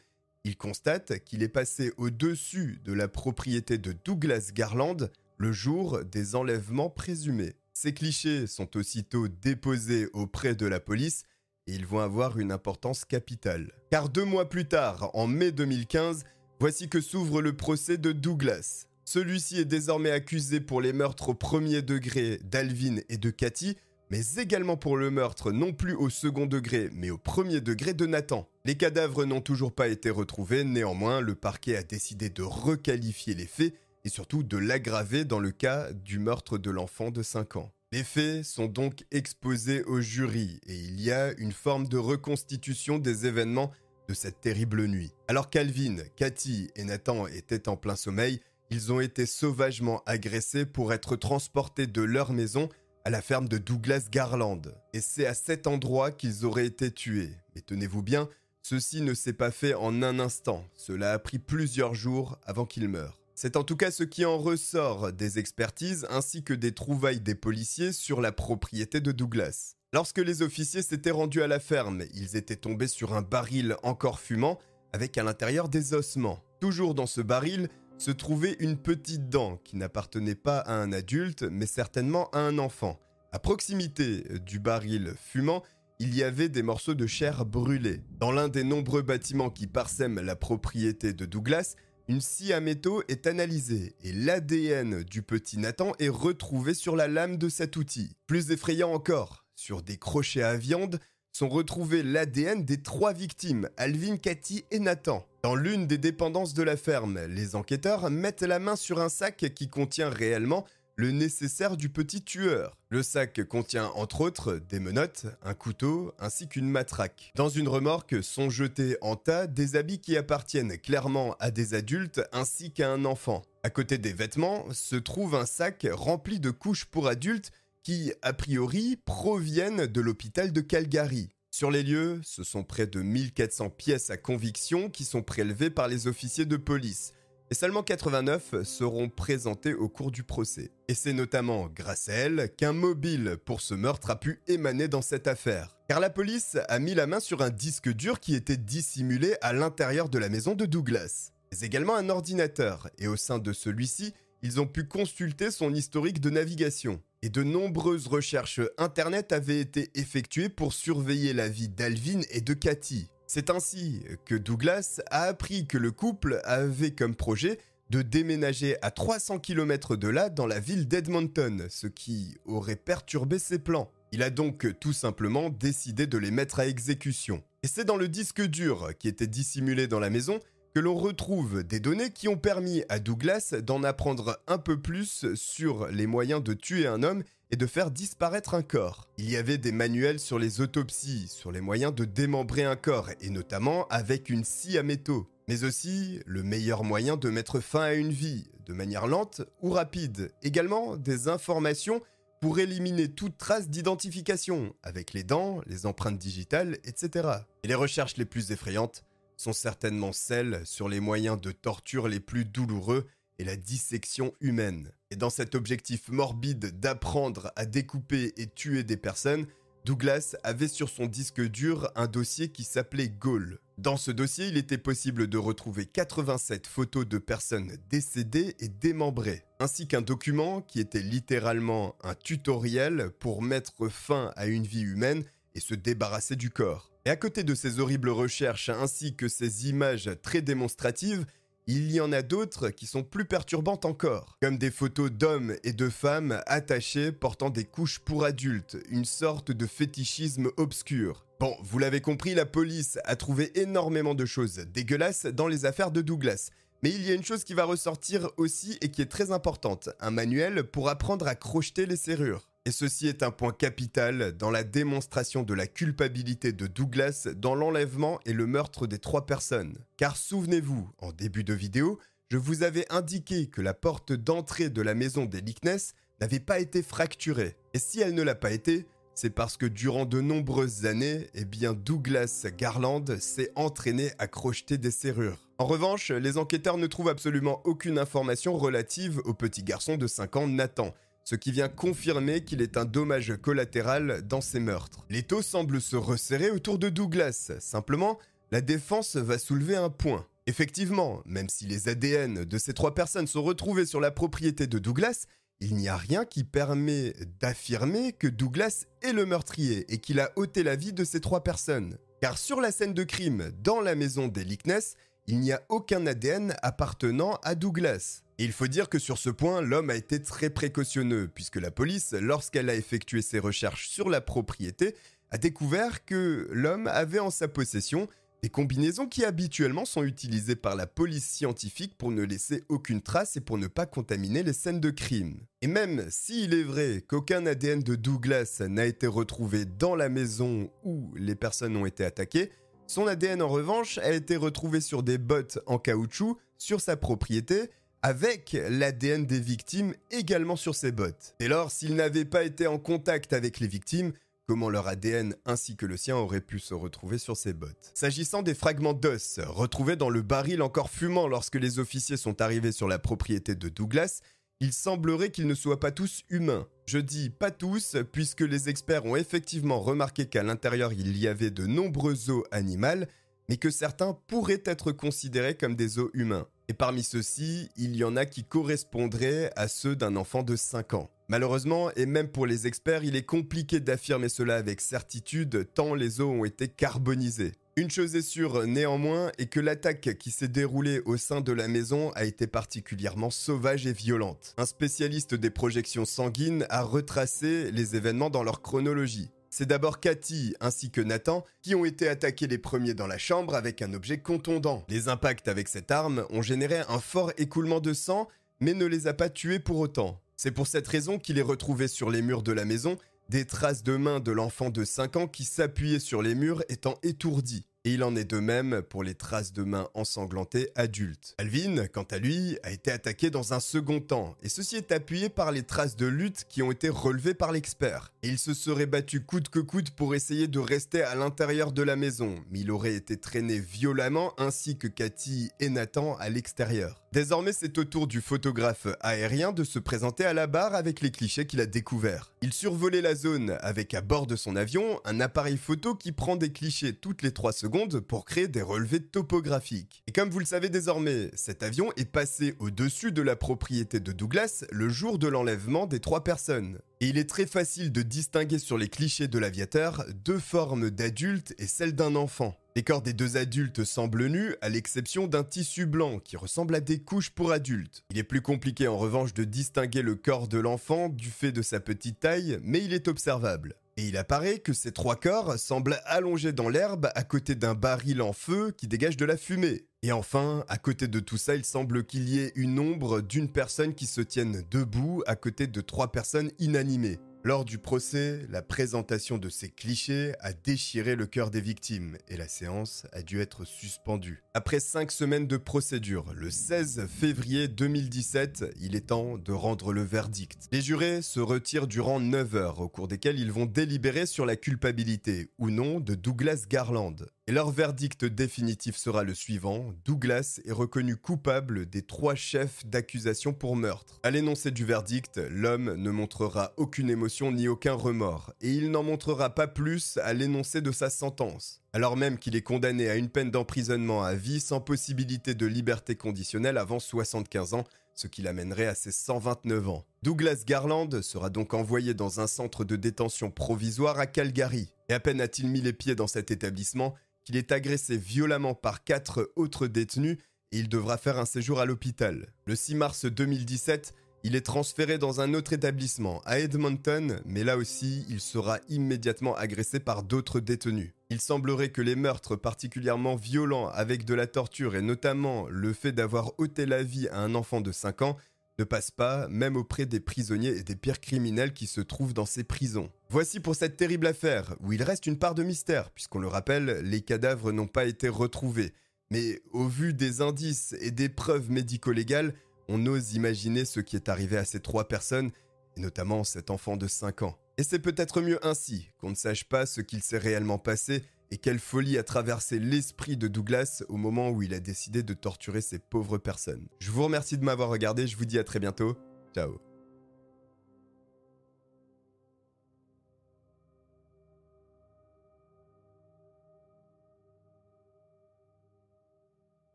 il 0.44 0.56
constate 0.56 1.22
qu'il 1.24 1.42
est 1.42 1.48
passé 1.48 1.92
au-dessus 1.96 2.80
de 2.84 2.92
la 2.92 3.08
propriété 3.08 3.78
de 3.78 3.94
Douglas 4.04 4.50
Garland 4.54 5.10
le 5.36 5.52
jour 5.52 6.04
des 6.04 6.34
enlèvements 6.34 6.90
présumés. 6.90 7.54
Ces 7.72 7.92
clichés 7.92 8.46
sont 8.46 8.76
aussitôt 8.76 9.28
déposés 9.28 10.08
auprès 10.12 10.54
de 10.54 10.66
la 10.66 10.80
police 10.80 11.24
et 11.66 11.74
ils 11.74 11.86
vont 11.86 12.00
avoir 12.00 12.38
une 12.38 12.50
importance 12.50 13.04
capitale. 13.04 13.70
Car 13.90 14.08
deux 14.08 14.24
mois 14.24 14.48
plus 14.48 14.66
tard, 14.66 15.10
en 15.14 15.26
mai 15.26 15.52
2015, 15.52 16.24
voici 16.60 16.88
que 16.88 17.00
s'ouvre 17.00 17.40
le 17.40 17.52
procès 17.52 17.98
de 17.98 18.12
Douglas. 18.12 18.86
Celui-ci 19.04 19.58
est 19.58 19.64
désormais 19.64 20.10
accusé 20.10 20.60
pour 20.60 20.80
les 20.80 20.92
meurtres 20.92 21.30
au 21.30 21.34
premier 21.34 21.82
degré 21.82 22.40
d'Alvin 22.44 22.96
et 23.08 23.16
de 23.16 23.30
Cathy, 23.30 23.76
mais 24.10 24.34
également 24.36 24.76
pour 24.76 24.96
le 24.96 25.10
meurtre 25.10 25.52
non 25.52 25.72
plus 25.72 25.94
au 25.94 26.10
second 26.10 26.46
degré, 26.46 26.90
mais 26.92 27.10
au 27.10 27.18
premier 27.18 27.60
degré 27.60 27.94
de 27.94 28.06
Nathan. 28.06 28.48
Les 28.64 28.76
cadavres 28.76 29.24
n'ont 29.24 29.40
toujours 29.40 29.72
pas 29.72 29.88
été 29.88 30.10
retrouvés, 30.10 30.64
néanmoins, 30.64 31.20
le 31.20 31.34
parquet 31.34 31.76
a 31.76 31.82
décidé 31.82 32.28
de 32.28 32.42
requalifier 32.42 33.34
les 33.34 33.46
faits 33.46 33.74
et 34.04 34.08
surtout 34.08 34.42
de 34.42 34.56
l'aggraver 34.56 35.24
dans 35.24 35.40
le 35.40 35.52
cas 35.52 35.92
du 35.92 36.18
meurtre 36.18 36.58
de 36.58 36.70
l'enfant 36.70 37.10
de 37.10 37.22
5 37.22 37.56
ans. 37.56 37.72
Les 37.92 38.04
faits 38.04 38.44
sont 38.44 38.66
donc 38.66 39.04
exposés 39.10 39.82
au 39.84 40.00
jury 40.00 40.60
et 40.66 40.74
il 40.74 41.00
y 41.00 41.10
a 41.10 41.32
une 41.38 41.52
forme 41.52 41.88
de 41.88 41.96
reconstitution 41.96 42.98
des 42.98 43.26
événements 43.26 43.72
cette 44.14 44.40
terrible 44.40 44.86
nuit. 44.86 45.12
Alors 45.28 45.50
Calvin, 45.50 45.96
Cathy 46.16 46.70
et 46.76 46.84
Nathan 46.84 47.26
étaient 47.26 47.68
en 47.68 47.76
plein 47.76 47.96
sommeil, 47.96 48.40
ils 48.70 48.92
ont 48.92 49.00
été 49.00 49.26
sauvagement 49.26 50.02
agressés 50.06 50.66
pour 50.66 50.92
être 50.92 51.16
transportés 51.16 51.86
de 51.86 52.02
leur 52.02 52.32
maison 52.32 52.68
à 53.04 53.10
la 53.10 53.22
ferme 53.22 53.48
de 53.48 53.56
Douglas 53.56 54.08
Garland. 54.10 54.62
Et 54.92 55.00
c'est 55.00 55.26
à 55.26 55.34
cet 55.34 55.66
endroit 55.66 56.10
qu'ils 56.10 56.44
auraient 56.44 56.66
été 56.66 56.90
tués. 56.90 57.32
Mais 57.54 57.62
tenez-vous 57.62 58.02
bien, 58.02 58.28
ceci 58.62 59.00
ne 59.00 59.14
s'est 59.14 59.32
pas 59.32 59.50
fait 59.50 59.72
en 59.72 60.02
un 60.02 60.18
instant, 60.18 60.64
cela 60.74 61.12
a 61.12 61.18
pris 61.18 61.38
plusieurs 61.38 61.94
jours 61.94 62.38
avant 62.44 62.66
qu'ils 62.66 62.88
meurent. 62.88 63.22
C'est 63.34 63.56
en 63.56 63.62
tout 63.62 63.76
cas 63.76 63.92
ce 63.92 64.02
qui 64.02 64.24
en 64.24 64.36
ressort 64.36 65.12
des 65.12 65.38
expertises 65.38 66.06
ainsi 66.10 66.42
que 66.42 66.52
des 66.52 66.72
trouvailles 66.72 67.20
des 67.20 67.36
policiers 67.36 67.92
sur 67.92 68.20
la 68.20 68.32
propriété 68.32 69.00
de 69.00 69.12
Douglas. 69.12 69.77
Lorsque 69.94 70.18
les 70.18 70.42
officiers 70.42 70.82
s'étaient 70.82 71.10
rendus 71.10 71.40
à 71.40 71.46
la 71.46 71.60
ferme, 71.60 72.02
ils 72.12 72.36
étaient 72.36 72.56
tombés 72.56 72.88
sur 72.88 73.14
un 73.14 73.22
baril 73.22 73.74
encore 73.82 74.20
fumant 74.20 74.58
avec 74.92 75.16
à 75.16 75.22
l'intérieur 75.22 75.70
des 75.70 75.94
ossements. 75.94 76.44
Toujours 76.60 76.94
dans 76.94 77.06
ce 77.06 77.22
baril 77.22 77.70
se 77.96 78.10
trouvait 78.10 78.56
une 78.60 78.76
petite 78.76 79.30
dent 79.30 79.56
qui 79.64 79.76
n'appartenait 79.76 80.34
pas 80.34 80.58
à 80.58 80.74
un 80.74 80.92
adulte 80.92 81.42
mais 81.42 81.64
certainement 81.64 82.28
à 82.32 82.40
un 82.40 82.58
enfant. 82.58 83.00
À 83.32 83.38
proximité 83.38 84.24
du 84.44 84.58
baril 84.58 85.14
fumant, 85.18 85.62
il 85.98 86.14
y 86.14 86.22
avait 86.22 86.50
des 86.50 86.62
morceaux 86.62 86.94
de 86.94 87.06
chair 87.06 87.46
brûlés. 87.46 88.02
Dans 88.10 88.30
l'un 88.30 88.48
des 88.48 88.64
nombreux 88.64 89.02
bâtiments 89.02 89.50
qui 89.50 89.66
parsèment 89.66 90.20
la 90.20 90.36
propriété 90.36 91.14
de 91.14 91.24
Douglas, 91.24 91.76
une 92.08 92.20
scie 92.20 92.52
à 92.52 92.60
métaux 92.60 93.02
est 93.08 93.26
analysée 93.26 93.94
et 94.04 94.12
l'ADN 94.12 95.02
du 95.02 95.22
petit 95.22 95.58
Nathan 95.58 95.92
est 95.98 96.08
retrouvé 96.10 96.74
sur 96.74 96.94
la 96.94 97.08
lame 97.08 97.38
de 97.38 97.48
cet 97.48 97.76
outil. 97.76 98.12
Plus 98.26 98.50
effrayant 98.50 98.92
encore, 98.92 99.47
sur 99.58 99.82
des 99.82 99.96
crochets 99.96 100.44
à 100.44 100.56
viande 100.56 101.00
sont 101.32 101.48
retrouvés 101.48 102.04
l'ADN 102.04 102.64
des 102.64 102.80
trois 102.80 103.12
victimes, 103.12 103.68
Alvin, 103.76 104.16
Cathy 104.16 104.64
et 104.70 104.78
Nathan. 104.78 105.26
Dans 105.42 105.56
l'une 105.56 105.88
des 105.88 105.98
dépendances 105.98 106.54
de 106.54 106.62
la 106.62 106.76
ferme, 106.76 107.18
les 107.26 107.56
enquêteurs 107.56 108.08
mettent 108.08 108.42
la 108.42 108.60
main 108.60 108.76
sur 108.76 109.00
un 109.00 109.08
sac 109.08 109.52
qui 109.56 109.68
contient 109.68 110.10
réellement 110.10 110.64
le 110.94 111.10
nécessaire 111.10 111.76
du 111.76 111.88
petit 111.88 112.22
tueur. 112.22 112.76
Le 112.88 113.02
sac 113.02 113.44
contient 113.44 113.86
entre 113.96 114.20
autres 114.20 114.60
des 114.68 114.78
menottes, 114.78 115.26
un 115.42 115.54
couteau 115.54 116.12
ainsi 116.20 116.48
qu'une 116.48 116.70
matraque. 116.70 117.32
Dans 117.34 117.48
une 117.48 117.68
remorque 117.68 118.22
sont 118.22 118.50
jetés 118.50 118.96
en 119.00 119.16
tas 119.16 119.48
des 119.48 119.74
habits 119.74 120.00
qui 120.00 120.16
appartiennent 120.16 120.78
clairement 120.78 121.34
à 121.40 121.50
des 121.50 121.74
adultes 121.74 122.20
ainsi 122.32 122.72
qu'à 122.72 122.90
un 122.90 123.04
enfant. 123.04 123.42
À 123.64 123.70
côté 123.70 123.98
des 123.98 124.12
vêtements 124.12 124.64
se 124.72 124.96
trouve 124.96 125.34
un 125.34 125.46
sac 125.46 125.86
rempli 125.90 126.38
de 126.38 126.50
couches 126.50 126.84
pour 126.84 127.08
adultes 127.08 127.50
qui, 127.82 128.12
a 128.22 128.32
priori, 128.32 128.98
proviennent 129.04 129.86
de 129.86 130.00
l'hôpital 130.00 130.52
de 130.52 130.60
Calgary. 130.60 131.30
Sur 131.50 131.70
les 131.70 131.82
lieux, 131.82 132.20
ce 132.22 132.44
sont 132.44 132.62
près 132.62 132.86
de 132.86 133.00
1400 133.00 133.70
pièces 133.70 134.10
à 134.10 134.16
conviction 134.16 134.90
qui 134.90 135.04
sont 135.04 135.22
prélevées 135.22 135.70
par 135.70 135.88
les 135.88 136.06
officiers 136.06 136.44
de 136.44 136.56
police. 136.56 137.12
Et 137.50 137.54
seulement 137.54 137.82
89 137.82 138.62
seront 138.62 139.08
présentées 139.08 139.72
au 139.72 139.88
cours 139.88 140.10
du 140.10 140.22
procès. 140.22 140.70
Et 140.88 140.94
c'est 140.94 141.14
notamment 141.14 141.68
grâce 141.68 142.10
à 142.10 142.12
elle 142.12 142.54
qu'un 142.54 142.74
mobile 142.74 143.38
pour 143.44 143.62
ce 143.62 143.74
meurtre 143.74 144.10
a 144.10 144.20
pu 144.20 144.42
émaner 144.46 144.86
dans 144.86 145.00
cette 145.00 145.26
affaire. 145.26 145.78
Car 145.88 145.98
la 145.98 146.10
police 146.10 146.58
a 146.68 146.78
mis 146.78 146.94
la 146.94 147.06
main 147.06 147.20
sur 147.20 147.40
un 147.40 147.48
disque 147.48 147.88
dur 147.88 148.20
qui 148.20 148.34
était 148.34 148.58
dissimulé 148.58 149.34
à 149.40 149.54
l'intérieur 149.54 150.10
de 150.10 150.18
la 150.18 150.28
maison 150.28 150.54
de 150.54 150.66
Douglas. 150.66 151.32
Mais 151.50 151.66
également 151.66 151.96
un 151.96 152.10
ordinateur, 152.10 152.90
et 152.98 153.08
au 153.08 153.16
sein 153.16 153.38
de 153.38 153.54
celui-ci, 153.54 154.12
ils 154.42 154.60
ont 154.60 154.66
pu 154.66 154.86
consulter 154.86 155.50
son 155.50 155.72
historique 155.72 156.20
de 156.20 156.28
navigation. 156.28 157.02
Et 157.20 157.30
de 157.30 157.42
nombreuses 157.42 158.06
recherches 158.06 158.60
Internet 158.78 159.32
avaient 159.32 159.58
été 159.58 159.90
effectuées 159.96 160.48
pour 160.48 160.72
surveiller 160.72 161.32
la 161.32 161.48
vie 161.48 161.68
d'Alvin 161.68 162.20
et 162.30 162.40
de 162.40 162.54
Cathy. 162.54 163.08
C'est 163.26 163.50
ainsi 163.50 164.04
que 164.24 164.36
Douglas 164.36 165.00
a 165.10 165.24
appris 165.24 165.66
que 165.66 165.78
le 165.78 165.90
couple 165.90 166.40
avait 166.44 166.92
comme 166.92 167.16
projet 167.16 167.58
de 167.90 168.02
déménager 168.02 168.76
à 168.82 168.92
300 168.92 169.40
km 169.40 169.96
de 169.96 170.06
là 170.06 170.30
dans 170.30 170.46
la 170.46 170.60
ville 170.60 170.86
d'Edmonton, 170.86 171.66
ce 171.70 171.88
qui 171.88 172.36
aurait 172.44 172.76
perturbé 172.76 173.40
ses 173.40 173.58
plans. 173.58 173.90
Il 174.12 174.22
a 174.22 174.30
donc 174.30 174.78
tout 174.78 174.92
simplement 174.92 175.50
décidé 175.50 176.06
de 176.06 176.18
les 176.18 176.30
mettre 176.30 176.60
à 176.60 176.68
exécution. 176.68 177.42
Et 177.64 177.66
c'est 177.66 177.84
dans 177.84 177.96
le 177.96 178.06
disque 178.06 178.42
dur 178.42 178.90
qui 178.96 179.08
était 179.08 179.26
dissimulé 179.26 179.88
dans 179.88 179.98
la 179.98 180.10
maison 180.10 180.38
que 180.74 180.80
l'on 180.80 180.96
retrouve 180.96 181.64
des 181.64 181.80
données 181.80 182.10
qui 182.10 182.28
ont 182.28 182.36
permis 182.36 182.84
à 182.88 182.98
Douglas 182.98 183.54
d'en 183.62 183.82
apprendre 183.82 184.38
un 184.46 184.58
peu 184.58 184.80
plus 184.80 185.34
sur 185.34 185.88
les 185.88 186.06
moyens 186.06 186.42
de 186.42 186.54
tuer 186.54 186.86
un 186.86 187.02
homme 187.02 187.22
et 187.50 187.56
de 187.56 187.66
faire 187.66 187.90
disparaître 187.90 188.54
un 188.54 188.62
corps. 188.62 189.08
Il 189.16 189.30
y 189.30 189.36
avait 189.36 189.58
des 189.58 189.72
manuels 189.72 190.20
sur 190.20 190.38
les 190.38 190.60
autopsies, 190.60 191.28
sur 191.28 191.50
les 191.50 191.60
moyens 191.60 191.94
de 191.94 192.04
démembrer 192.04 192.64
un 192.64 192.76
corps, 192.76 193.10
et 193.20 193.30
notamment 193.30 193.86
avec 193.88 194.28
une 194.28 194.44
scie 194.44 194.78
à 194.78 194.82
métaux. 194.82 195.28
Mais 195.48 195.64
aussi 195.64 196.20
le 196.26 196.42
meilleur 196.42 196.84
moyen 196.84 197.16
de 197.16 197.30
mettre 197.30 197.60
fin 197.60 197.82
à 197.82 197.94
une 197.94 198.12
vie, 198.12 198.50
de 198.66 198.74
manière 198.74 199.06
lente 199.06 199.42
ou 199.62 199.70
rapide. 199.70 200.30
Également 200.42 200.96
des 200.96 201.28
informations 201.28 202.02
pour 202.40 202.58
éliminer 202.60 203.08
toute 203.08 203.36
trace 203.36 203.68
d'identification, 203.68 204.74
avec 204.82 205.12
les 205.12 205.24
dents, 205.24 205.60
les 205.66 205.86
empreintes 205.86 206.18
digitales, 206.18 206.78
etc. 206.84 207.28
Et 207.64 207.68
les 207.68 207.74
recherches 207.74 208.16
les 208.16 208.26
plus 208.26 208.52
effrayantes 208.52 209.04
sont 209.38 209.54
certainement 209.54 210.12
celles 210.12 210.60
sur 210.66 210.88
les 210.88 211.00
moyens 211.00 211.40
de 211.40 211.52
torture 211.52 212.08
les 212.08 212.20
plus 212.20 212.44
douloureux 212.44 213.06
et 213.38 213.44
la 213.44 213.56
dissection 213.56 214.34
humaine. 214.40 214.92
Et 215.10 215.16
dans 215.16 215.30
cet 215.30 215.54
objectif 215.54 216.08
morbide 216.08 216.78
d'apprendre 216.78 217.52
à 217.56 217.64
découper 217.64 218.34
et 218.36 218.48
tuer 218.48 218.82
des 218.82 218.96
personnes, 218.96 219.46
Douglas 219.84 220.36
avait 220.42 220.68
sur 220.68 220.88
son 220.90 221.06
disque 221.06 221.40
dur 221.40 221.90
un 221.94 222.08
dossier 222.08 222.48
qui 222.48 222.64
s'appelait 222.64 223.08
Gaulle. 223.08 223.60
Dans 223.78 223.96
ce 223.96 224.10
dossier, 224.10 224.48
il 224.48 224.56
était 224.56 224.76
possible 224.76 225.28
de 225.28 225.38
retrouver 225.38 225.86
87 225.86 226.66
photos 226.66 227.06
de 227.06 227.18
personnes 227.18 227.76
décédées 227.88 228.56
et 228.58 228.68
démembrées, 228.68 229.44
ainsi 229.60 229.86
qu'un 229.86 230.02
document 230.02 230.62
qui 230.62 230.80
était 230.80 231.00
littéralement 231.00 231.94
un 232.02 232.14
tutoriel 232.14 233.10
pour 233.20 233.40
mettre 233.40 233.88
fin 233.88 234.32
à 234.34 234.46
une 234.46 234.66
vie 234.66 234.82
humaine 234.82 235.22
et 235.54 235.60
se 235.60 235.74
débarrasser 235.74 236.34
du 236.34 236.50
corps. 236.50 236.90
Et 237.08 237.10
à 237.10 237.16
côté 237.16 237.42
de 237.42 237.54
ces 237.54 237.80
horribles 237.80 238.10
recherches 238.10 238.68
ainsi 238.68 239.16
que 239.16 239.28
ces 239.28 239.66
images 239.70 240.10
très 240.20 240.42
démonstratives, 240.42 241.24
il 241.66 241.90
y 241.90 242.02
en 242.02 242.12
a 242.12 242.20
d'autres 242.20 242.68
qui 242.68 242.84
sont 242.84 243.02
plus 243.02 243.24
perturbantes 243.24 243.86
encore, 243.86 244.36
comme 244.42 244.58
des 244.58 244.70
photos 244.70 245.10
d'hommes 245.10 245.56
et 245.64 245.72
de 245.72 245.88
femmes 245.88 246.42
attachés 246.44 247.10
portant 247.10 247.48
des 247.48 247.64
couches 247.64 247.98
pour 247.98 248.26
adultes, 248.26 248.76
une 248.90 249.06
sorte 249.06 249.52
de 249.52 249.64
fétichisme 249.64 250.50
obscur. 250.58 251.24
Bon, 251.40 251.56
vous 251.62 251.78
l'avez 251.78 252.02
compris, 252.02 252.34
la 252.34 252.44
police 252.44 252.98
a 253.04 253.16
trouvé 253.16 253.58
énormément 253.58 254.14
de 254.14 254.26
choses 254.26 254.66
dégueulasses 254.74 255.24
dans 255.24 255.48
les 255.48 255.64
affaires 255.64 255.92
de 255.92 256.02
Douglas. 256.02 256.50
Mais 256.82 256.90
il 256.90 257.06
y 257.06 257.10
a 257.10 257.14
une 257.14 257.24
chose 257.24 257.44
qui 257.44 257.54
va 257.54 257.64
ressortir 257.64 258.28
aussi 258.36 258.76
et 258.82 258.90
qui 258.90 259.00
est 259.00 259.10
très 259.10 259.30
importante, 259.30 259.88
un 259.98 260.10
manuel 260.10 260.62
pour 260.62 260.90
apprendre 260.90 261.26
à 261.26 261.34
crocheter 261.34 261.86
les 261.86 261.96
serrures. 261.96 262.50
Et 262.68 262.70
ceci 262.70 263.08
est 263.08 263.22
un 263.22 263.30
point 263.30 263.52
capital 263.52 264.36
dans 264.36 264.50
la 264.50 264.62
démonstration 264.62 265.42
de 265.42 265.54
la 265.54 265.66
culpabilité 265.66 266.52
de 266.52 266.66
Douglas 266.66 267.26
dans 267.34 267.54
l'enlèvement 267.54 268.20
et 268.26 268.34
le 268.34 268.46
meurtre 268.46 268.86
des 268.86 268.98
trois 268.98 269.24
personnes. 269.24 269.78
Car 269.96 270.18
souvenez-vous, 270.18 270.86
en 270.98 271.12
début 271.12 271.44
de 271.44 271.54
vidéo, 271.54 271.98
je 272.30 272.36
vous 272.36 272.64
avais 272.64 272.84
indiqué 272.92 273.46
que 273.46 273.62
la 273.62 273.72
porte 273.72 274.12
d'entrée 274.12 274.68
de 274.68 274.82
la 274.82 274.94
maison 274.94 275.24
des 275.24 275.40
Lickness 275.40 275.94
n'avait 276.20 276.40
pas 276.40 276.58
été 276.58 276.82
fracturée. 276.82 277.56
Et 277.72 277.78
si 277.78 278.02
elle 278.02 278.12
ne 278.12 278.22
l'a 278.22 278.34
pas 278.34 278.52
été, 278.52 278.86
c'est 279.14 279.30
parce 279.30 279.56
que 279.56 279.64
durant 279.64 280.04
de 280.04 280.20
nombreuses 280.20 280.84
années, 280.84 281.26
eh 281.32 281.46
bien 281.46 281.72
Douglas 281.72 282.44
Garland 282.54 283.18
s'est 283.18 283.50
entraîné 283.56 284.10
à 284.18 284.26
crocheter 284.26 284.76
des 284.76 284.90
serrures. 284.90 285.48
En 285.56 285.64
revanche, 285.64 286.10
les 286.10 286.36
enquêteurs 286.36 286.76
ne 286.76 286.86
trouvent 286.86 287.08
absolument 287.08 287.62
aucune 287.64 287.98
information 287.98 288.58
relative 288.58 289.22
au 289.24 289.32
petit 289.32 289.62
garçon 289.62 289.96
de 289.96 290.06
5 290.06 290.36
ans 290.36 290.46
Nathan, 290.46 290.94
ce 291.28 291.34
qui 291.34 291.52
vient 291.52 291.68
confirmer 291.68 292.42
qu'il 292.42 292.62
est 292.62 292.78
un 292.78 292.86
dommage 292.86 293.36
collatéral 293.42 294.22
dans 294.26 294.40
ces 294.40 294.60
meurtres. 294.60 295.04
L'étau 295.10 295.42
semble 295.42 295.78
se 295.78 295.94
resserrer 295.94 296.50
autour 296.50 296.78
de 296.78 296.88
Douglas, 296.88 297.52
simplement, 297.60 298.18
la 298.50 298.62
défense 298.62 299.16
va 299.16 299.38
soulever 299.38 299.76
un 299.76 299.90
point. 299.90 300.26
Effectivement, 300.46 301.20
même 301.26 301.50
si 301.50 301.66
les 301.66 301.90
ADN 301.90 302.46
de 302.46 302.56
ces 302.56 302.72
trois 302.72 302.94
personnes 302.94 303.26
sont 303.26 303.42
retrouvés 303.42 303.84
sur 303.84 304.00
la 304.00 304.10
propriété 304.10 304.66
de 304.66 304.78
Douglas, 304.78 305.26
il 305.60 305.74
n'y 305.74 305.88
a 305.88 305.98
rien 305.98 306.24
qui 306.24 306.44
permet 306.44 307.12
d'affirmer 307.40 308.14
que 308.14 308.26
Douglas 308.26 308.86
est 309.02 309.12
le 309.12 309.26
meurtrier 309.26 309.84
et 309.92 309.98
qu'il 309.98 310.20
a 310.20 310.32
ôté 310.36 310.62
la 310.62 310.76
vie 310.76 310.94
de 310.94 311.04
ces 311.04 311.20
trois 311.20 311.44
personnes. 311.44 311.98
Car 312.22 312.38
sur 312.38 312.62
la 312.62 312.72
scène 312.72 312.94
de 312.94 313.04
crime, 313.04 313.52
dans 313.62 313.82
la 313.82 313.94
maison 313.94 314.28
des 314.28 314.44
Lickness, 314.44 314.94
il 315.26 315.40
n'y 315.40 315.52
a 315.52 315.60
aucun 315.68 316.06
ADN 316.06 316.54
appartenant 316.62 317.38
à 317.42 317.54
Douglas. 317.54 318.22
Et 318.40 318.44
il 318.44 318.52
faut 318.52 318.68
dire 318.68 318.88
que 318.88 319.00
sur 319.00 319.18
ce 319.18 319.30
point, 319.30 319.60
l'homme 319.60 319.90
a 319.90 319.96
été 319.96 320.22
très 320.22 320.48
précautionneux, 320.48 321.28
puisque 321.34 321.56
la 321.56 321.72
police, 321.72 322.12
lorsqu'elle 322.12 322.70
a 322.70 322.76
effectué 322.76 323.20
ses 323.20 323.40
recherches 323.40 323.88
sur 323.88 324.08
la 324.08 324.20
propriété, 324.20 324.94
a 325.32 325.38
découvert 325.38 326.04
que 326.04 326.48
l'homme 326.52 326.86
avait 326.86 327.18
en 327.18 327.30
sa 327.30 327.48
possession 327.48 328.06
des 328.44 328.48
combinaisons 328.48 329.08
qui 329.08 329.24
habituellement 329.24 329.84
sont 329.84 330.04
utilisées 330.04 330.54
par 330.54 330.76
la 330.76 330.86
police 330.86 331.28
scientifique 331.28 331.98
pour 331.98 332.12
ne 332.12 332.22
laisser 332.22 332.62
aucune 332.68 333.02
trace 333.02 333.36
et 333.36 333.40
pour 333.40 333.58
ne 333.58 333.66
pas 333.66 333.86
contaminer 333.86 334.44
les 334.44 334.52
scènes 334.52 334.80
de 334.80 334.90
crime. 334.90 335.40
Et 335.60 335.66
même 335.66 336.06
s'il 336.08 336.54
est 336.54 336.62
vrai 336.62 337.02
qu'aucun 337.08 337.44
ADN 337.44 337.82
de 337.82 337.96
Douglas 337.96 338.62
n'a 338.68 338.86
été 338.86 339.08
retrouvé 339.08 339.64
dans 339.64 339.96
la 339.96 340.08
maison 340.08 340.70
où 340.84 341.12
les 341.16 341.34
personnes 341.34 341.76
ont 341.76 341.86
été 341.86 342.04
attaquées, 342.04 342.52
son 342.86 343.08
ADN 343.08 343.42
en 343.42 343.48
revanche 343.48 343.98
a 343.98 344.12
été 344.12 344.36
retrouvé 344.36 344.80
sur 344.80 345.02
des 345.02 345.18
bottes 345.18 345.58
en 345.66 345.78
caoutchouc 345.78 346.38
sur 346.56 346.80
sa 346.80 346.96
propriété 346.96 347.70
avec 348.02 348.56
l'ADN 348.68 349.26
des 349.26 349.40
victimes 349.40 349.94
également 350.10 350.56
sur 350.56 350.74
ses 350.74 350.92
bottes. 350.92 351.34
Dès 351.40 351.48
lors, 351.48 351.70
s'il 351.70 351.94
n'avait 351.94 352.24
pas 352.24 352.44
été 352.44 352.66
en 352.66 352.78
contact 352.78 353.32
avec 353.32 353.60
les 353.60 353.66
victimes, 353.66 354.12
comment 354.46 354.70
leur 354.70 354.88
ADN 354.88 355.34
ainsi 355.44 355.76
que 355.76 355.86
le 355.86 355.96
sien 355.96 356.16
auraient 356.16 356.40
pu 356.40 356.58
se 356.58 356.74
retrouver 356.74 357.18
sur 357.18 357.36
ses 357.36 357.52
bottes? 357.52 357.92
S'agissant 357.94 358.42
des 358.42 358.54
fragments 358.54 358.94
d'os 358.94 359.40
retrouvés 359.40 359.96
dans 359.96 360.10
le 360.10 360.22
baril 360.22 360.62
encore 360.62 360.90
fumant 360.90 361.28
lorsque 361.28 361.56
les 361.56 361.78
officiers 361.78 362.16
sont 362.16 362.40
arrivés 362.40 362.72
sur 362.72 362.88
la 362.88 362.98
propriété 362.98 363.54
de 363.54 363.68
Douglas, 363.68 364.20
il 364.60 364.72
semblerait 364.72 365.30
qu'ils 365.30 365.46
ne 365.46 365.54
soient 365.54 365.80
pas 365.80 365.92
tous 365.92 366.24
humains. 366.30 366.66
Je 366.86 366.98
dis 366.98 367.30
pas 367.30 367.50
tous, 367.50 367.96
puisque 368.12 368.40
les 368.40 368.68
experts 368.68 369.04
ont 369.04 369.16
effectivement 369.16 369.80
remarqué 369.80 370.26
qu'à 370.26 370.42
l'intérieur 370.42 370.92
il 370.92 371.16
y 371.16 371.28
avait 371.28 371.50
de 371.50 371.66
nombreux 371.66 372.30
os 372.30 372.44
animaux, 372.50 373.04
mais 373.48 373.56
que 373.56 373.70
certains 373.70 374.18
pourraient 374.26 374.62
être 374.64 374.92
considérés 374.92 375.56
comme 375.56 375.76
des 375.76 375.98
os 375.98 376.10
humains. 376.12 376.48
Et 376.70 376.74
parmi 376.74 377.02
ceux-ci, 377.02 377.70
il 377.76 377.96
y 377.96 378.04
en 378.04 378.14
a 378.14 378.26
qui 378.26 378.44
correspondraient 378.44 379.50
à 379.56 379.68
ceux 379.68 379.96
d'un 379.96 380.16
enfant 380.16 380.42
de 380.42 380.54
5 380.54 380.92
ans. 380.92 381.10
Malheureusement, 381.28 381.90
et 381.96 382.04
même 382.04 382.28
pour 382.28 382.46
les 382.46 382.66
experts, 382.66 383.04
il 383.04 383.16
est 383.16 383.24
compliqué 383.24 383.80
d'affirmer 383.80 384.28
cela 384.28 384.56
avec 384.56 384.82
certitude 384.82 385.66
tant 385.74 385.94
les 385.94 386.20
os 386.20 386.28
ont 386.28 386.44
été 386.44 386.68
carbonisés. 386.68 387.52
Une 387.76 387.90
chose 387.90 388.16
est 388.16 388.22
sûre 388.22 388.66
néanmoins 388.66 389.30
est 389.38 389.46
que 389.46 389.60
l'attaque 389.60 390.16
qui 390.18 390.30
s'est 390.30 390.48
déroulée 390.48 391.00
au 391.06 391.16
sein 391.16 391.40
de 391.40 391.52
la 391.52 391.68
maison 391.68 392.10
a 392.16 392.24
été 392.24 392.46
particulièrement 392.46 393.30
sauvage 393.30 393.86
et 393.86 393.92
violente. 393.92 394.54
Un 394.58 394.66
spécialiste 394.66 395.34
des 395.34 395.50
projections 395.50 396.04
sanguines 396.04 396.66
a 396.70 396.82
retracé 396.82 397.70
les 397.70 397.94
événements 397.94 398.30
dans 398.30 398.42
leur 398.42 398.62
chronologie. 398.62 399.30
C'est 399.58 399.66
d'abord 399.66 399.98
Cathy 399.98 400.54
ainsi 400.60 400.92
que 400.92 401.00
Nathan 401.00 401.44
qui 401.62 401.74
ont 401.74 401.84
été 401.84 402.08
attaqués 402.08 402.46
les 402.46 402.58
premiers 402.58 402.94
dans 402.94 403.08
la 403.08 403.18
chambre 403.18 403.56
avec 403.56 403.82
un 403.82 403.92
objet 403.92 404.18
contondant. 404.18 404.84
Les 404.88 405.08
impacts 405.08 405.48
avec 405.48 405.66
cette 405.66 405.90
arme 405.90 406.24
ont 406.30 406.42
généré 406.42 406.82
un 406.88 407.00
fort 407.00 407.32
écoulement 407.38 407.80
de 407.80 407.92
sang 407.92 408.28
mais 408.60 408.72
ne 408.72 408.84
les 408.86 409.08
a 409.08 409.14
pas 409.14 409.28
tués 409.28 409.58
pour 409.58 409.78
autant. 409.78 410.20
C'est 410.36 410.52
pour 410.52 410.68
cette 410.68 410.86
raison 410.86 411.18
qu'il 411.18 411.40
est 411.40 411.42
retrouvé 411.42 411.88
sur 411.88 412.08
les 412.08 412.22
murs 412.22 412.44
de 412.44 412.52
la 412.52 412.64
maison 412.64 412.98
des 413.30 413.46
traces 413.46 413.82
de 413.82 413.96
mains 413.96 414.20
de 414.20 414.30
l'enfant 414.30 414.70
de 414.70 414.84
5 414.84 415.16
ans 415.16 415.26
qui 415.26 415.42
s'appuyait 415.42 415.98
sur 415.98 416.22
les 416.22 416.36
murs 416.36 416.62
étant 416.68 416.94
étourdi. 417.02 417.66
Et 417.88 417.92
il 417.92 418.04
en 418.04 418.16
est 418.16 418.30
de 418.30 418.38
même 418.38 418.82
pour 418.82 419.02
les 419.02 419.14
traces 419.14 419.54
de 419.54 419.62
mains 419.62 419.88
ensanglantées 419.94 420.68
adultes. 420.74 421.34
Alvin, 421.38 421.86
quant 421.86 422.06
à 422.10 422.18
lui, 422.18 422.58
a 422.62 422.70
été 422.70 422.90
attaqué 422.90 423.30
dans 423.30 423.54
un 423.54 423.60
second 423.60 424.00
temps, 424.00 424.36
et 424.42 424.50
ceci 424.50 424.76
est 424.76 424.92
appuyé 424.92 425.30
par 425.30 425.52
les 425.52 425.62
traces 425.62 425.96
de 425.96 426.04
lutte 426.04 426.44
qui 426.50 426.62
ont 426.62 426.70
été 426.70 426.90
relevées 426.90 427.32
par 427.32 427.50
l'expert. 427.50 428.12
Il 428.22 428.38
se 428.38 428.52
serait 428.52 428.84
battu 428.84 429.22
coûte 429.22 429.48
que 429.48 429.58
coûte 429.58 429.92
pour 429.92 430.14
essayer 430.14 430.48
de 430.48 430.58
rester 430.58 431.00
à 431.00 431.14
l'intérieur 431.14 431.72
de 431.72 431.80
la 431.80 431.96
maison, 431.96 432.34
mais 432.50 432.60
il 432.60 432.70
aurait 432.70 432.94
été 432.94 433.16
traîné 433.16 433.58
violemment 433.58 434.34
ainsi 434.38 434.76
que 434.76 434.86
Cathy 434.86 435.50
et 435.58 435.70
Nathan 435.70 436.14
à 436.16 436.28
l'extérieur. 436.28 437.02
Désormais, 437.12 437.54
c'est 437.54 437.78
au 437.78 437.84
tour 437.84 438.06
du 438.06 438.20
photographe 438.20 438.86
aérien 439.00 439.52
de 439.52 439.64
se 439.64 439.78
présenter 439.78 440.26
à 440.26 440.34
la 440.34 440.46
barre 440.46 440.74
avec 440.74 441.00
les 441.00 441.10
clichés 441.10 441.46
qu'il 441.46 441.62
a 441.62 441.64
découverts. 441.64 442.34
Il 442.42 442.52
survolait 442.52 443.00
la 443.00 443.14
zone 443.14 443.56
avec 443.60 443.94
à 443.94 444.02
bord 444.02 444.26
de 444.26 444.36
son 444.36 444.56
avion 444.56 445.00
un 445.06 445.18
appareil 445.20 445.56
photo 445.56 445.94
qui 445.94 446.12
prend 446.12 446.36
des 446.36 446.52
clichés 446.52 446.92
toutes 446.92 447.22
les 447.22 447.32
3 447.32 447.52
secondes 447.52 447.77
pour 447.86 448.24
créer 448.24 448.48
des 448.48 448.62
relevés 448.62 449.00
topographiques. 449.00 450.02
Et 450.06 450.12
comme 450.12 450.30
vous 450.30 450.40
le 450.40 450.44
savez 450.44 450.68
désormais, 450.68 451.30
cet 451.34 451.62
avion 451.62 451.92
est 451.96 452.10
passé 452.10 452.54
au-dessus 452.58 453.12
de 453.12 453.22
la 453.22 453.36
propriété 453.36 454.00
de 454.00 454.12
Douglas 454.12 454.64
le 454.72 454.88
jour 454.88 455.18
de 455.18 455.28
l'enlèvement 455.28 455.86
des 455.86 456.00
trois 456.00 456.24
personnes. 456.24 456.80
Et 457.00 457.08
il 457.08 457.18
est 457.18 457.28
très 457.28 457.46
facile 457.46 457.92
de 457.92 458.02
distinguer 458.02 458.58
sur 458.58 458.76
les 458.76 458.88
clichés 458.88 459.28
de 459.28 459.38
l'aviateur 459.38 460.04
deux 460.24 460.40
formes 460.40 460.90
d'adultes 460.90 461.54
et 461.58 461.66
celle 461.66 461.94
d'un 461.94 462.16
enfant. 462.16 462.56
Les 462.74 462.82
corps 462.82 463.02
des 463.02 463.12
deux 463.12 463.36
adultes 463.36 463.84
semblent 463.84 464.26
nus, 464.26 464.54
à 464.60 464.68
l'exception 464.68 465.26
d'un 465.26 465.44
tissu 465.44 465.86
blanc 465.86 466.18
qui 466.18 466.36
ressemble 466.36 466.74
à 466.74 466.80
des 466.80 467.00
couches 467.00 467.30
pour 467.30 467.52
adultes. 467.52 468.04
Il 468.10 468.18
est 468.18 468.24
plus 468.24 468.40
compliqué 468.40 468.88
en 468.88 468.96
revanche 468.96 469.34
de 469.34 469.44
distinguer 469.44 470.02
le 470.02 470.14
corps 470.14 470.48
de 470.48 470.58
l'enfant 470.58 471.08
du 471.08 471.30
fait 471.30 471.52
de 471.52 471.62
sa 471.62 471.80
petite 471.80 472.20
taille, 472.20 472.58
mais 472.62 472.82
il 472.84 472.92
est 472.92 473.08
observable. 473.08 473.74
Et 473.98 474.06
il 474.06 474.16
apparaît 474.16 474.60
que 474.60 474.72
ces 474.72 474.92
trois 474.92 475.16
corps 475.16 475.58
semblent 475.58 476.00
allongés 476.04 476.52
dans 476.52 476.68
l'herbe 476.68 477.08
à 477.16 477.24
côté 477.24 477.56
d'un 477.56 477.74
baril 477.74 478.22
en 478.22 478.32
feu 478.32 478.70
qui 478.70 478.86
dégage 478.86 479.16
de 479.16 479.24
la 479.24 479.36
fumée. 479.36 479.86
Et 480.04 480.12
enfin, 480.12 480.64
à 480.68 480.78
côté 480.78 481.08
de 481.08 481.18
tout 481.18 481.36
ça, 481.36 481.56
il 481.56 481.64
semble 481.64 482.04
qu'il 482.04 482.28
y 482.28 482.38
ait 482.38 482.52
une 482.54 482.78
ombre 482.78 483.20
d'une 483.20 483.50
personne 483.50 483.96
qui 483.96 484.06
se 484.06 484.20
tienne 484.20 484.62
debout 484.70 485.24
à 485.26 485.34
côté 485.34 485.66
de 485.66 485.80
trois 485.80 486.12
personnes 486.12 486.52
inanimées. 486.60 487.18
Lors 487.48 487.64
du 487.64 487.78
procès, 487.78 488.44
la 488.50 488.60
présentation 488.60 489.38
de 489.38 489.48
ces 489.48 489.70
clichés 489.70 490.34
a 490.40 490.52
déchiré 490.52 491.16
le 491.16 491.24
cœur 491.24 491.50
des 491.50 491.62
victimes 491.62 492.18
et 492.28 492.36
la 492.36 492.46
séance 492.46 493.06
a 493.14 493.22
dû 493.22 493.40
être 493.40 493.64
suspendue. 493.64 494.44
Après 494.52 494.80
cinq 494.80 495.10
semaines 495.10 495.46
de 495.46 495.56
procédure, 495.56 496.34
le 496.34 496.50
16 496.50 497.06
février 497.08 497.66
2017, 497.66 498.76
il 498.82 498.94
est 498.94 499.06
temps 499.06 499.38
de 499.38 499.52
rendre 499.52 499.94
le 499.94 500.02
verdict. 500.02 500.68
Les 500.72 500.82
jurés 500.82 501.22
se 501.22 501.40
retirent 501.40 501.86
durant 501.86 502.20
9 502.20 502.54
heures, 502.54 502.80
au 502.80 502.90
cours 502.90 503.08
desquelles 503.08 503.40
ils 503.40 503.50
vont 503.50 503.64
délibérer 503.64 504.26
sur 504.26 504.44
la 504.44 504.56
culpabilité 504.56 505.50
ou 505.56 505.70
non 505.70 506.00
de 506.00 506.14
Douglas 506.14 506.66
Garland. 506.68 507.16
Et 507.48 507.52
leur 507.52 507.70
verdict 507.70 508.26
définitif 508.26 508.98
sera 508.98 509.24
le 509.24 509.32
suivant. 509.32 509.94
Douglas 510.04 510.60
est 510.66 510.72
reconnu 510.72 511.16
coupable 511.16 511.88
des 511.88 512.02
trois 512.02 512.34
chefs 512.34 512.84
d'accusation 512.84 513.54
pour 513.54 513.74
meurtre. 513.74 514.20
À 514.22 514.30
l'énoncé 514.30 514.70
du 514.70 514.84
verdict, 514.84 515.40
l'homme 515.48 515.94
ne 515.94 516.10
montrera 516.10 516.74
aucune 516.76 517.08
émotion 517.08 517.50
ni 517.50 517.66
aucun 517.66 517.94
remords, 517.94 518.52
et 518.60 518.72
il 518.72 518.90
n'en 518.90 519.02
montrera 519.02 519.54
pas 519.54 519.66
plus 519.66 520.18
à 520.18 520.34
l'énoncé 520.34 520.82
de 520.82 520.92
sa 520.92 521.08
sentence. 521.08 521.80
Alors 521.94 522.18
même 522.18 522.38
qu'il 522.38 522.54
est 522.54 522.60
condamné 522.60 523.08
à 523.08 523.16
une 523.16 523.30
peine 523.30 523.50
d'emprisonnement 523.50 524.22
à 524.22 524.34
vie 524.34 524.60
sans 524.60 524.82
possibilité 524.82 525.54
de 525.54 525.64
liberté 525.64 526.16
conditionnelle 526.16 526.76
avant 526.76 526.98
75 526.98 527.72
ans, 527.72 527.84
ce 528.14 528.26
qui 528.26 528.42
l'amènerait 528.42 528.88
à 528.88 528.94
ses 528.94 529.12
129 529.12 529.88
ans. 529.88 530.04
Douglas 530.22 530.64
Garland 530.66 531.22
sera 531.22 531.48
donc 531.48 531.72
envoyé 531.72 532.12
dans 532.12 532.40
un 532.40 532.46
centre 532.46 532.84
de 532.84 532.96
détention 532.96 533.50
provisoire 533.50 534.18
à 534.18 534.26
Calgary. 534.26 534.92
Et 535.08 535.14
à 535.14 535.20
peine 535.20 535.40
a-t-il 535.40 535.70
mis 535.70 535.80
les 535.80 535.94
pieds 535.94 536.14
dans 536.14 536.26
cet 536.26 536.50
établissement 536.50 537.14
qu'il 537.48 537.56
est 537.56 537.72
agressé 537.72 538.18
violemment 538.18 538.74
par 538.74 539.04
quatre 539.04 539.52
autres 539.56 539.86
détenus 539.86 540.36
et 540.70 540.80
il 540.80 540.90
devra 540.90 541.16
faire 541.16 541.38
un 541.38 541.46
séjour 541.46 541.80
à 541.80 541.86
l'hôpital. 541.86 542.52
Le 542.66 542.76
6 542.76 542.94
mars 542.94 543.24
2017, 543.24 544.12
il 544.44 544.54
est 544.54 544.66
transféré 544.66 545.16
dans 545.16 545.40
un 545.40 545.54
autre 545.54 545.72
établissement, 545.72 546.42
à 546.44 546.58
Edmonton, 546.58 547.40
mais 547.46 547.64
là 547.64 547.78
aussi, 547.78 548.26
il 548.28 548.40
sera 548.40 548.80
immédiatement 548.90 549.56
agressé 549.56 549.98
par 549.98 550.24
d'autres 550.24 550.60
détenus. 550.60 551.14
Il 551.30 551.40
semblerait 551.40 551.88
que 551.88 552.02
les 552.02 552.16
meurtres 552.16 552.54
particulièrement 552.54 553.34
violents 553.34 553.88
avec 553.88 554.26
de 554.26 554.34
la 554.34 554.46
torture 554.46 554.94
et 554.94 555.00
notamment 555.00 555.68
le 555.70 555.94
fait 555.94 556.12
d'avoir 556.12 556.52
ôté 556.58 556.84
la 556.84 557.02
vie 557.02 557.28
à 557.28 557.38
un 557.38 557.54
enfant 557.54 557.80
de 557.80 557.92
5 557.92 558.20
ans 558.20 558.36
ne 558.78 558.84
passe 558.84 559.10
pas, 559.10 559.48
même 559.48 559.76
auprès 559.76 560.06
des 560.06 560.20
prisonniers 560.20 560.76
et 560.76 560.82
des 560.82 560.96
pires 560.96 561.20
criminels 561.20 561.72
qui 561.72 561.86
se 561.86 562.00
trouvent 562.00 562.34
dans 562.34 562.46
ces 562.46 562.64
prisons. 562.64 563.10
Voici 563.30 563.60
pour 563.60 563.74
cette 563.74 563.96
terrible 563.96 564.26
affaire, 564.26 564.76
où 564.80 564.92
il 564.92 565.02
reste 565.02 565.26
une 565.26 565.38
part 565.38 565.54
de 565.54 565.62
mystère, 565.62 566.10
puisqu'on 566.10 566.38
le 566.38 566.46
rappelle, 566.46 567.02
les 567.04 567.20
cadavres 567.20 567.72
n'ont 567.72 567.86
pas 567.86 568.04
été 568.04 568.28
retrouvés. 568.28 568.92
Mais 569.30 569.60
au 569.72 569.86
vu 569.86 570.14
des 570.14 570.40
indices 570.40 570.94
et 571.00 571.10
des 571.10 571.28
preuves 571.28 571.70
médico-légales, 571.70 572.54
on 572.88 573.04
ose 573.06 573.34
imaginer 573.34 573.84
ce 573.84 574.00
qui 574.00 574.16
est 574.16 574.28
arrivé 574.28 574.56
à 574.56 574.64
ces 574.64 574.80
trois 574.80 575.08
personnes, 575.08 575.50
et 575.96 576.00
notamment 576.00 576.44
cet 576.44 576.70
enfant 576.70 576.96
de 576.96 577.06
5 577.06 577.42
ans. 577.42 577.58
Et 577.76 577.82
c'est 577.82 577.98
peut-être 577.98 578.40
mieux 578.40 578.64
ainsi, 578.66 579.08
qu'on 579.18 579.30
ne 579.30 579.34
sache 579.34 579.64
pas 579.64 579.86
ce 579.86 580.00
qu'il 580.00 580.22
s'est 580.22 580.38
réellement 580.38 580.78
passé, 580.78 581.24
et 581.50 581.58
quelle 581.58 581.78
folie 581.78 582.18
a 582.18 582.22
traversé 582.22 582.78
l'esprit 582.78 583.36
de 583.36 583.48
Douglas 583.48 584.02
au 584.08 584.16
moment 584.16 584.50
où 584.50 584.62
il 584.62 584.74
a 584.74 584.80
décidé 584.80 585.22
de 585.22 585.34
torturer 585.34 585.80
ces 585.80 585.98
pauvres 585.98 586.38
personnes. 586.38 586.86
Je 587.00 587.10
vous 587.10 587.24
remercie 587.24 587.58
de 587.58 587.64
m'avoir 587.64 587.88
regardé, 587.88 588.26
je 588.26 588.36
vous 588.36 588.44
dis 588.44 588.58
à 588.58 588.64
très 588.64 588.80
bientôt. 588.80 589.16
Ciao 589.54 589.87